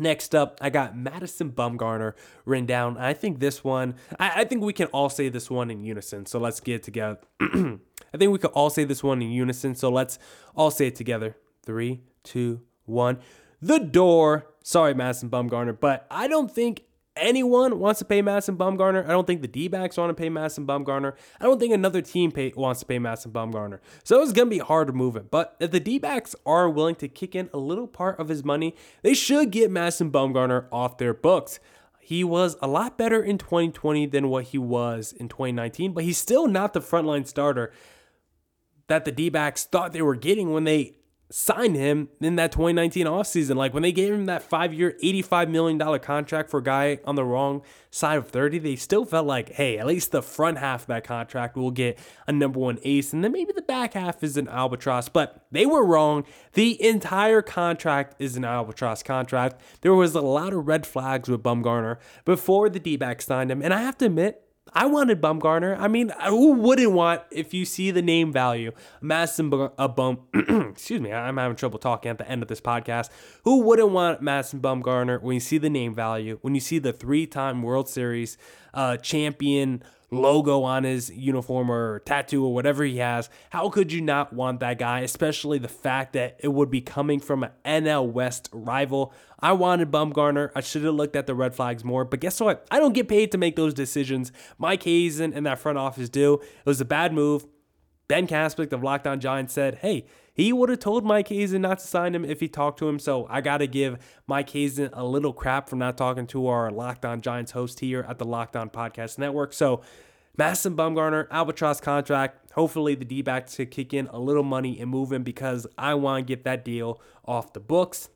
Next 0.00 0.34
up, 0.34 0.56
I 0.62 0.70
got 0.70 0.96
Madison 0.96 1.52
Bumgarner 1.52 2.14
written 2.46 2.64
down. 2.64 2.96
I 2.96 3.12
think 3.12 3.38
this 3.38 3.62
one, 3.62 3.96
I, 4.18 4.40
I, 4.40 4.44
think 4.44 4.64
we 4.64 4.72
can 4.72 4.86
all 4.86 5.10
say 5.10 5.28
this 5.28 5.50
one 5.50 5.70
in 5.70 5.84
unison. 5.84 6.24
So 6.24 6.38
let's 6.38 6.58
get 6.58 6.82
together. 6.82 7.18
I 7.40 8.16
think 8.16 8.32
we 8.32 8.38
could 8.38 8.52
all 8.52 8.70
say 8.70 8.84
this 8.84 9.02
one 9.02 9.20
in 9.20 9.30
unison. 9.30 9.74
So 9.74 9.90
let's 9.90 10.18
all 10.56 10.70
say 10.70 10.86
it 10.86 10.94
together. 10.94 11.36
Three, 11.66 12.00
two, 12.24 12.62
one. 12.86 13.18
The 13.60 13.78
door. 13.78 14.46
Sorry, 14.62 14.94
Madison 14.94 15.28
Bumgarner, 15.28 15.78
but 15.78 16.06
I 16.10 16.28
don't 16.28 16.50
think 16.50 16.84
anyone 17.20 17.78
wants 17.78 17.98
to 17.98 18.04
pay 18.04 18.22
Madison 18.22 18.56
Bumgarner. 18.56 19.04
I 19.04 19.08
don't 19.08 19.26
think 19.26 19.42
the 19.42 19.48
D 19.48 19.68
backs 19.68 19.96
want 19.96 20.10
to 20.10 20.20
pay 20.20 20.28
Madison 20.28 20.66
Bumgarner. 20.66 21.14
I 21.40 21.44
don't 21.44 21.58
think 21.58 21.72
another 21.72 22.02
team 22.02 22.32
pay, 22.32 22.52
wants 22.56 22.80
to 22.80 22.86
pay 22.86 22.98
Madison 22.98 23.32
Bumgarner. 23.32 23.80
So 24.02 24.22
it's 24.22 24.32
going 24.32 24.48
to 24.48 24.50
be 24.50 24.58
hard 24.58 24.88
to 24.88 24.92
move 24.92 25.16
it. 25.16 25.30
But 25.30 25.56
if 25.60 25.70
the 25.70 25.80
D 25.80 25.98
backs 25.98 26.34
are 26.44 26.68
willing 26.68 26.96
to 26.96 27.08
kick 27.08 27.34
in 27.34 27.50
a 27.52 27.58
little 27.58 27.86
part 27.86 28.18
of 28.18 28.28
his 28.28 28.44
money, 28.44 28.74
they 29.02 29.14
should 29.14 29.50
get 29.50 29.70
Madison 29.70 30.10
Bumgarner 30.10 30.66
off 30.72 30.98
their 30.98 31.14
books. 31.14 31.60
He 32.00 32.24
was 32.24 32.56
a 32.60 32.66
lot 32.66 32.98
better 32.98 33.22
in 33.22 33.38
2020 33.38 34.06
than 34.06 34.28
what 34.28 34.44
he 34.46 34.58
was 34.58 35.12
in 35.12 35.28
2019, 35.28 35.92
but 35.92 36.02
he's 36.02 36.18
still 36.18 36.48
not 36.48 36.72
the 36.72 36.80
frontline 36.80 37.26
starter 37.26 37.72
that 38.88 39.04
the 39.04 39.12
D 39.12 39.28
backs 39.28 39.64
thought 39.64 39.92
they 39.92 40.02
were 40.02 40.16
getting 40.16 40.52
when 40.52 40.64
they 40.64 40.96
signed 41.30 41.76
him 41.76 42.08
in 42.20 42.34
that 42.36 42.50
2019 42.50 43.06
offseason. 43.06 43.54
Like 43.54 43.72
when 43.72 43.84
they 43.84 43.92
gave 43.92 44.12
him 44.12 44.26
that 44.26 44.42
five 44.42 44.74
year, 44.74 44.96
$85 45.02 45.48
million 45.48 45.98
contract 46.00 46.50
for 46.50 46.58
a 46.58 46.62
guy 46.62 46.98
on 47.04 47.14
the 47.14 47.24
wrong 47.24 47.62
side 47.90 48.18
of 48.18 48.28
30, 48.28 48.58
they 48.58 48.76
still 48.76 49.04
felt 49.04 49.26
like, 49.26 49.50
hey, 49.52 49.78
at 49.78 49.86
least 49.86 50.10
the 50.10 50.22
front 50.22 50.58
half 50.58 50.82
of 50.82 50.86
that 50.88 51.04
contract 51.04 51.56
will 51.56 51.70
get 51.70 51.98
a 52.26 52.32
number 52.32 52.58
one 52.58 52.78
ace. 52.82 53.12
And 53.12 53.22
then 53.22 53.32
maybe 53.32 53.52
the 53.52 53.62
back 53.62 53.94
half 53.94 54.22
is 54.24 54.36
an 54.36 54.48
albatross. 54.48 55.08
But 55.08 55.46
they 55.52 55.66
were 55.66 55.84
wrong. 55.84 56.24
The 56.54 56.82
entire 56.84 57.42
contract 57.42 58.16
is 58.18 58.36
an 58.36 58.44
albatross 58.44 59.02
contract. 59.04 59.60
There 59.82 59.94
was 59.94 60.14
a 60.14 60.20
lot 60.20 60.52
of 60.52 60.66
red 60.66 60.84
flags 60.84 61.28
with 61.28 61.42
Bumgarner 61.42 61.98
before 62.24 62.68
the 62.68 62.80
D 62.80 62.96
backs 62.96 63.26
signed 63.26 63.52
him. 63.52 63.62
And 63.62 63.72
I 63.72 63.82
have 63.82 63.96
to 63.98 64.06
admit, 64.06 64.42
I 64.72 64.86
wanted 64.86 65.20
Bumgarner. 65.20 65.78
I 65.78 65.88
mean, 65.88 66.12
who 66.28 66.52
wouldn't 66.52 66.92
want 66.92 67.22
if 67.30 67.52
you 67.52 67.64
see 67.64 67.90
the 67.90 68.02
name 68.02 68.32
value? 68.32 68.72
Madison 69.00 69.70
a 69.78 69.88
bum. 69.88 70.20
excuse 70.34 71.00
me, 71.00 71.12
I'm 71.12 71.36
having 71.36 71.56
trouble 71.56 71.78
talking 71.78 72.10
at 72.10 72.18
the 72.18 72.28
end 72.28 72.42
of 72.42 72.48
this 72.48 72.60
podcast. 72.60 73.10
Who 73.44 73.60
wouldn't 73.62 73.90
want 73.90 74.22
Madison 74.22 74.60
Bumgarner 74.60 75.20
when 75.20 75.34
you 75.34 75.40
see 75.40 75.58
the 75.58 75.70
name 75.70 75.94
value? 75.94 76.38
When 76.42 76.54
you 76.54 76.60
see 76.60 76.78
the 76.78 76.92
three-time 76.92 77.62
World 77.62 77.88
Series 77.88 78.36
uh, 78.74 78.96
champion 78.98 79.82
logo 80.10 80.62
on 80.62 80.84
his 80.84 81.10
uniform 81.10 81.70
or 81.70 82.00
tattoo 82.00 82.44
or 82.44 82.52
whatever 82.52 82.84
he 82.84 82.98
has. 82.98 83.30
How 83.50 83.68
could 83.68 83.92
you 83.92 84.00
not 84.00 84.32
want 84.32 84.60
that 84.60 84.78
guy, 84.78 85.00
especially 85.00 85.58
the 85.58 85.68
fact 85.68 86.12
that 86.14 86.36
it 86.40 86.48
would 86.48 86.70
be 86.70 86.80
coming 86.80 87.20
from 87.20 87.44
an 87.44 87.50
NL 87.64 88.10
West 88.10 88.48
rival? 88.52 89.12
I 89.38 89.52
wanted 89.52 89.90
Bumgarner. 89.90 90.50
I 90.54 90.60
should 90.60 90.84
have 90.84 90.94
looked 90.94 91.16
at 91.16 91.26
the 91.26 91.34
red 91.34 91.54
flags 91.54 91.84
more, 91.84 92.04
but 92.04 92.20
guess 92.20 92.40
what? 92.40 92.66
I 92.70 92.78
don't 92.78 92.92
get 92.92 93.08
paid 93.08 93.32
to 93.32 93.38
make 93.38 93.56
those 93.56 93.74
decisions. 93.74 94.32
Mike 94.58 94.82
Hazen 94.82 95.32
and 95.32 95.46
that 95.46 95.58
front 95.58 95.78
office 95.78 96.08
do. 96.08 96.34
It 96.34 96.66
was 96.66 96.80
a 96.80 96.84
bad 96.84 97.12
move. 97.12 97.46
Ben 98.08 98.26
Caspick 98.26 98.72
of 98.72 98.82
Locked 98.82 99.06
On 99.06 99.20
Giants 99.20 99.52
said, 99.52 99.76
hey, 99.76 100.04
he 100.40 100.52
would 100.52 100.68
have 100.70 100.78
told 100.78 101.04
Mike 101.04 101.28
Hazen 101.28 101.62
not 101.62 101.80
to 101.80 101.86
sign 101.86 102.14
him 102.14 102.24
if 102.24 102.40
he 102.40 102.48
talked 102.48 102.78
to 102.78 102.88
him. 102.88 102.98
So 102.98 103.26
I 103.28 103.40
got 103.40 103.58
to 103.58 103.66
give 103.66 103.98
Mike 104.26 104.50
Hazen 104.50 104.90
a 104.92 105.04
little 105.04 105.32
crap 105.32 105.68
for 105.68 105.76
not 105.76 105.98
talking 105.98 106.26
to 106.28 106.46
our 106.46 106.70
Locked 106.70 107.04
On 107.04 107.20
Giants 107.20 107.52
host 107.52 107.80
here 107.80 108.06
at 108.08 108.18
the 108.18 108.24
Locked 108.24 108.56
On 108.56 108.70
Podcast 108.70 109.18
Network. 109.18 109.52
So 109.52 109.82
Madison 110.36 110.74
Bumgarner, 110.74 111.28
Albatross 111.30 111.80
contract. 111.80 112.52
Hopefully 112.52 112.94
the 112.94 113.04
D 113.04 113.20
backs 113.20 113.56
could 113.56 113.70
kick 113.70 113.92
in 113.92 114.06
a 114.08 114.18
little 114.18 114.42
money 114.42 114.80
and 114.80 114.90
move 114.90 115.12
him 115.12 115.22
because 115.22 115.66
I 115.76 115.94
want 115.94 116.26
to 116.26 116.28
get 116.36 116.44
that 116.44 116.64
deal 116.64 117.00
off 117.26 117.52
the 117.52 117.60
books. 117.60 118.08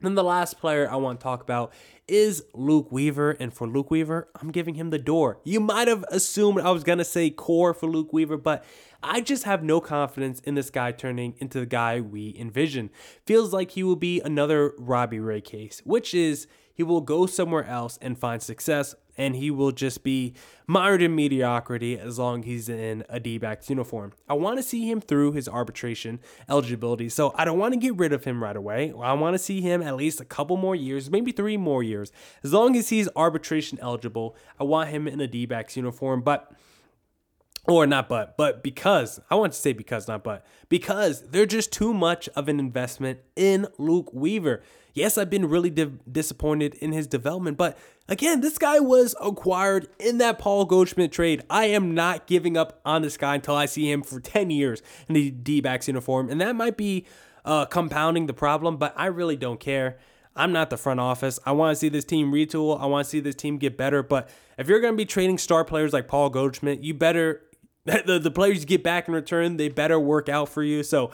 Then 0.00 0.14
the 0.14 0.24
last 0.24 0.58
player 0.58 0.90
I 0.90 0.96
want 0.96 1.20
to 1.20 1.24
talk 1.24 1.42
about 1.42 1.74
is 2.10 2.44
Luke 2.52 2.90
Weaver. 2.90 3.30
And 3.32 3.54
for 3.54 3.66
Luke 3.66 3.90
Weaver, 3.90 4.28
I'm 4.40 4.50
giving 4.50 4.74
him 4.74 4.90
the 4.90 4.98
door. 4.98 5.38
You 5.44 5.60
might 5.60 5.88
have 5.88 6.04
assumed 6.10 6.60
I 6.60 6.70
was 6.72 6.84
going 6.84 6.98
to 6.98 7.04
say 7.04 7.30
core 7.30 7.72
for 7.72 7.88
Luke 7.88 8.12
Weaver, 8.12 8.36
but 8.36 8.64
I 9.02 9.20
just 9.20 9.44
have 9.44 9.62
no 9.62 9.80
confidence 9.80 10.40
in 10.40 10.56
this 10.56 10.70
guy 10.70 10.92
turning 10.92 11.34
into 11.38 11.60
the 11.60 11.66
guy 11.66 12.00
we 12.00 12.36
envision. 12.38 12.90
Feels 13.24 13.52
like 13.52 13.70
he 13.70 13.82
will 13.82 13.96
be 13.96 14.20
another 14.20 14.74
Robbie 14.78 15.20
Ray 15.20 15.40
case, 15.40 15.80
which 15.84 16.12
is 16.12 16.46
he 16.74 16.82
will 16.82 17.00
go 17.00 17.26
somewhere 17.26 17.64
else 17.64 17.98
and 18.02 18.18
find 18.18 18.42
success 18.42 18.94
and 19.20 19.36
he 19.36 19.50
will 19.50 19.70
just 19.70 20.02
be 20.02 20.32
mired 20.66 21.02
in 21.02 21.14
mediocrity 21.14 21.98
as 21.98 22.18
long 22.18 22.40
as 22.40 22.46
he's 22.46 22.68
in 22.70 23.04
a 23.10 23.20
D-backs 23.20 23.68
uniform. 23.68 24.14
I 24.26 24.32
want 24.32 24.56
to 24.56 24.62
see 24.62 24.90
him 24.90 24.98
through 25.02 25.32
his 25.32 25.46
arbitration 25.46 26.20
eligibility, 26.48 27.10
so 27.10 27.34
I 27.36 27.44
don't 27.44 27.58
want 27.58 27.74
to 27.74 27.78
get 27.78 27.96
rid 27.96 28.14
of 28.14 28.24
him 28.24 28.42
right 28.42 28.56
away. 28.56 28.94
I 28.98 29.12
want 29.12 29.34
to 29.34 29.38
see 29.38 29.60
him 29.60 29.82
at 29.82 29.96
least 29.96 30.22
a 30.22 30.24
couple 30.24 30.56
more 30.56 30.74
years, 30.74 31.10
maybe 31.10 31.32
three 31.32 31.58
more 31.58 31.82
years. 31.82 32.12
As 32.42 32.54
long 32.54 32.74
as 32.76 32.88
he's 32.88 33.10
arbitration 33.14 33.78
eligible, 33.82 34.36
I 34.58 34.64
want 34.64 34.88
him 34.88 35.06
in 35.06 35.20
a 35.20 35.26
D-backs 35.26 35.76
uniform, 35.76 36.22
but 36.22 36.50
or 37.68 37.86
not 37.86 38.08
but 38.08 38.38
but 38.38 38.62
because 38.62 39.20
i 39.28 39.34
want 39.34 39.52
to 39.52 39.58
say 39.58 39.74
because 39.74 40.08
not 40.08 40.24
but 40.24 40.46
because 40.70 41.28
they're 41.28 41.44
just 41.44 41.70
too 41.70 41.92
much 41.92 42.26
of 42.30 42.48
an 42.48 42.58
investment 42.58 43.18
in 43.36 43.66
luke 43.76 44.10
weaver 44.14 44.62
yes 44.94 45.18
i've 45.18 45.30
been 45.30 45.48
really 45.48 45.70
di- 45.70 45.90
disappointed 46.10 46.74
in 46.74 46.92
his 46.92 47.06
development 47.06 47.56
but 47.56 47.78
again 48.08 48.40
this 48.40 48.58
guy 48.58 48.80
was 48.80 49.14
acquired 49.20 49.88
in 49.98 50.18
that 50.18 50.38
paul 50.38 50.64
goldschmidt 50.64 51.12
trade 51.12 51.42
i 51.50 51.66
am 51.66 51.94
not 51.94 52.26
giving 52.26 52.56
up 52.56 52.80
on 52.84 53.02
this 53.02 53.16
guy 53.16 53.34
until 53.34 53.54
i 53.54 53.66
see 53.66 53.90
him 53.90 54.02
for 54.02 54.20
10 54.20 54.50
years 54.50 54.82
in 55.08 55.14
the 55.14 55.30
d-backs 55.30 55.88
uniform 55.88 56.28
and 56.28 56.40
that 56.40 56.54
might 56.54 56.76
be 56.76 57.06
uh, 57.44 57.64
compounding 57.66 58.26
the 58.26 58.34
problem 58.34 58.76
but 58.76 58.92
i 58.96 59.06
really 59.06 59.36
don't 59.36 59.60
care 59.60 59.98
I'm 60.36 60.52
not 60.52 60.70
the 60.70 60.76
front 60.76 61.00
office. 61.00 61.38
I 61.44 61.52
want 61.52 61.74
to 61.74 61.78
see 61.78 61.88
this 61.88 62.04
team 62.04 62.32
retool. 62.32 62.80
I 62.80 62.86
want 62.86 63.04
to 63.04 63.10
see 63.10 63.20
this 63.20 63.34
team 63.34 63.58
get 63.58 63.76
better. 63.76 64.02
But 64.02 64.30
if 64.56 64.68
you're 64.68 64.80
going 64.80 64.92
to 64.92 64.96
be 64.96 65.04
trading 65.04 65.38
star 65.38 65.64
players 65.64 65.92
like 65.92 66.06
Paul 66.06 66.30
Goldschmidt, 66.30 66.80
you 66.80 66.94
better 66.94 67.42
the, 68.06 68.18
the 68.18 68.30
players 68.30 68.60
you 68.60 68.66
get 68.66 68.82
back 68.82 69.08
in 69.08 69.14
return, 69.14 69.56
they 69.56 69.68
better 69.68 69.98
work 69.98 70.28
out 70.28 70.48
for 70.48 70.62
you. 70.62 70.82
So 70.82 71.10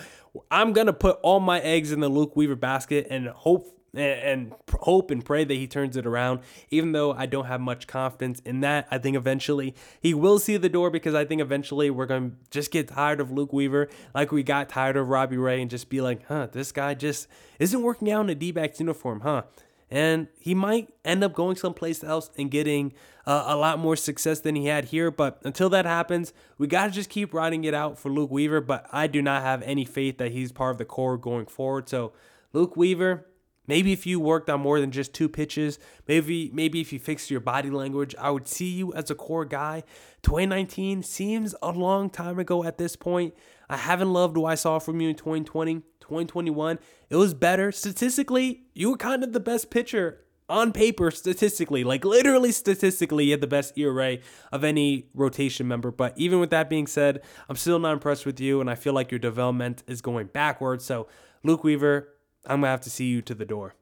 I'm 0.51 0.73
gonna 0.73 0.93
put 0.93 1.19
all 1.23 1.41
my 1.41 1.61
eggs 1.61 1.93
in 1.93 2.01
the 2.01 2.09
Luke 2.09 2.37
Weaver 2.37 2.57
basket 2.57 3.07
and 3.11 3.29
hope 3.29 3.73
and, 3.95 4.53
hope 4.81 5.11
and 5.11 5.25
pray 5.25 5.45
that 5.45 5.55
he 5.55 5.67
turns 5.67 5.97
it 5.97 6.07
around. 6.07 6.41
Even 6.71 6.93
though 6.93 7.13
I 7.13 7.25
don't 7.25 7.47
have 7.47 7.61
much 7.61 7.87
confidence 7.87 8.41
in 8.41 8.61
that, 8.61 8.87
I 8.91 8.99
think 8.99 9.17
eventually 9.17 9.75
he 10.01 10.13
will 10.13 10.39
see 10.39 10.59
the 10.59 10.69
door 10.69 10.91
because 10.91 11.15
I 11.15 11.25
think 11.25 11.41
eventually 11.41 11.89
we're 11.89 12.07
gonna 12.07 12.33
just 12.51 12.71
get 12.71 12.89
tired 12.89 13.21
of 13.21 13.31
Luke 13.31 13.53
Weaver, 13.53 13.89
like 14.15 14.33
we 14.33 14.43
got 14.43 14.69
tired 14.69 14.97
of 14.97 15.09
Robbie 15.09 15.39
Ray, 15.39 15.63
and 15.63 15.71
just 15.71 15.89
be 15.89 16.01
like, 16.01 16.27
huh, 16.27 16.49
this 16.53 16.73
guy 16.73 16.95
just 16.95 17.27
isn't 17.59 17.83
working 17.83 18.11
out 18.11 18.23
in 18.23 18.31
a 18.31 18.35
D-backs 18.35 18.81
uniform, 18.81 19.21
huh? 19.21 19.45
And 19.91 20.29
he 20.39 20.55
might 20.55 20.93
end 21.05 21.23
up 21.23 21.33
going 21.33 21.57
someplace 21.57 22.03
else 22.03 22.31
and 22.37 22.51
getting 22.51 22.93
uh, 23.27 23.45
a 23.47 23.57
lot 23.57 23.79
more 23.79 23.97
success 23.97 24.41
than 24.41 24.57
he 24.57 24.67
had 24.67 24.87
here. 24.87 25.11
But 25.11 25.41
until 25.45 25.69
that 25.71 25.87
happens, 25.87 26.33
we 26.59 26.67
got 26.67 26.87
to 26.87 26.93
just 26.93 27.11
keep 27.11 27.33
riding 27.33 27.65
it 27.65 27.75
out 27.75 27.99
for 27.99 28.11
Luke 28.11 28.31
Weaver. 28.31 28.61
But 28.61 28.87
I 28.93 29.07
do 29.07 29.23
not 29.23 29.43
have 29.43 29.63
any 29.63 29.85
faith 29.85 30.19
that 30.19 30.33
he's 30.33 30.53
part 30.53 30.73
of 30.73 30.79
the 30.79 30.85
core 30.85 31.17
going 31.17 31.47
forward. 31.47 31.89
So, 31.89 32.13
Luke 32.53 32.77
Weaver, 32.77 33.27
maybe 33.67 33.93
if 33.93 34.07
you 34.07 34.21
worked 34.21 34.51
on 34.51 34.61
more 34.61 34.81
than 34.81 34.91
just 34.91 35.13
two 35.13 35.29
pitches, 35.29 35.79
maybe 36.07 36.51
maybe 36.53 36.81
if 36.81 36.93
you 36.93 36.99
fixed 36.99 37.31
your 37.31 37.41
body 37.41 37.71
language, 37.71 38.15
I 38.19 38.31
would 38.31 38.49
see 38.49 38.71
you 38.71 38.93
as 38.95 39.11
a 39.11 39.15
core 39.15 39.45
guy. 39.45 39.83
2019 40.23 41.03
seems 41.03 41.55
a 41.63 41.71
long 41.71 42.11
time 42.11 42.39
ago 42.39 42.65
at 42.65 42.79
this 42.79 42.97
point. 42.97 43.35
I 43.69 43.77
haven't 43.77 44.13
loved 44.13 44.37
what 44.37 44.51
I 44.51 44.55
saw 44.55 44.79
from 44.79 45.01
you 45.01 45.09
in 45.09 45.17
2020. 45.17 45.83
2021, 46.01 46.79
it 47.11 47.17
was 47.17 47.35
better. 47.35 47.73
Statistically, 47.73 48.63
you 48.75 48.91
were 48.91 48.97
kind 48.97 49.25
of 49.25 49.33
the 49.33 49.41
best 49.41 49.71
pitcher 49.71 50.21
on 50.49 50.73
paper, 50.73 51.11
statistically, 51.11 51.83
like 51.83 52.05
literally 52.05 52.53
statistically, 52.53 53.25
you 53.25 53.31
had 53.33 53.41
the 53.41 53.47
best 53.47 53.77
ERA 53.77 54.19
of 54.53 54.63
any 54.63 55.09
rotation 55.15 55.67
member. 55.67 55.91
But 55.91 56.15
even 56.17 56.39
with 56.39 56.51
that 56.51 56.71
being 56.71 56.87
said, 56.87 57.23
I'm 57.49 57.57
still 57.57 57.79
not 57.79 57.93
impressed 57.93 58.25
with 58.27 58.39
you, 58.41 58.61
and 58.61 58.71
I 58.71 58.77
feel 58.77 58.93
like 58.93 59.11
your 59.11 59.19
development 59.19 59.83
is 59.87 60.01
going 60.01 60.29
backwards. 60.29 60.85
So, 60.85 61.09
Luke 61.43 61.65
Weaver, 61.65 62.09
I'm 62.47 62.61
going 62.61 62.69
to 62.69 62.71
have 62.71 62.81
to 62.83 62.91
see 62.91 63.07
you 63.07 63.23
to 63.23 63.35
the 63.35 63.45
door. 63.45 63.75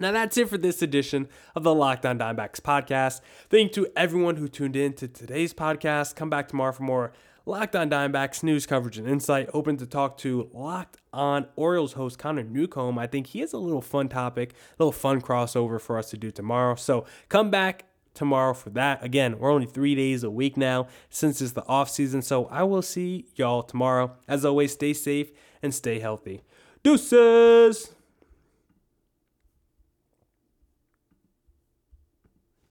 Now 0.00 0.10
that's 0.10 0.36
it 0.36 0.48
for 0.48 0.58
this 0.58 0.82
edition 0.82 1.28
of 1.54 1.62
the 1.62 1.74
Locked 1.74 2.04
On 2.04 2.18
Diamondbacks 2.18 2.60
podcast. 2.60 3.20
Thank 3.48 3.76
you 3.76 3.84
to 3.84 3.92
everyone 3.96 4.36
who 4.36 4.48
tuned 4.48 4.74
in 4.74 4.92
to 4.94 5.06
today's 5.06 5.54
podcast. 5.54 6.16
Come 6.16 6.28
back 6.28 6.48
tomorrow 6.48 6.72
for 6.72 6.82
more 6.82 7.12
Locked 7.46 7.76
On 7.76 7.88
Diamondbacks 7.88 8.42
news 8.42 8.66
coverage 8.66 8.98
and 8.98 9.06
insight. 9.06 9.48
Open 9.54 9.76
to 9.76 9.86
talk 9.86 10.18
to 10.18 10.50
Locked 10.52 10.96
On 11.12 11.46
Orioles 11.54 11.92
host 11.92 12.18
Connor 12.18 12.42
Newcomb. 12.42 12.98
I 12.98 13.06
think 13.06 13.28
he 13.28 13.38
has 13.40 13.52
a 13.52 13.58
little 13.58 13.82
fun 13.82 14.08
topic, 14.08 14.52
a 14.52 14.82
little 14.82 14.92
fun 14.92 15.20
crossover 15.20 15.80
for 15.80 15.96
us 15.96 16.10
to 16.10 16.16
do 16.16 16.32
tomorrow. 16.32 16.74
So 16.74 17.04
come 17.28 17.50
back 17.50 17.84
tomorrow 18.14 18.54
for 18.54 18.70
that. 18.70 19.04
Again, 19.04 19.38
we're 19.38 19.52
only 19.52 19.66
three 19.66 19.94
days 19.94 20.24
a 20.24 20.30
week 20.30 20.56
now 20.56 20.88
since 21.10 21.40
it's 21.40 21.52
the 21.52 21.66
off 21.68 21.90
season. 21.90 22.22
So 22.22 22.46
I 22.46 22.62
will 22.62 22.82
see 22.82 23.26
y'all 23.36 23.62
tomorrow. 23.62 24.16
As 24.26 24.44
always, 24.44 24.72
stay 24.72 24.92
safe 24.92 25.30
and 25.62 25.74
stay 25.74 25.98
healthy. 26.00 26.42
Deuces! 26.84 27.96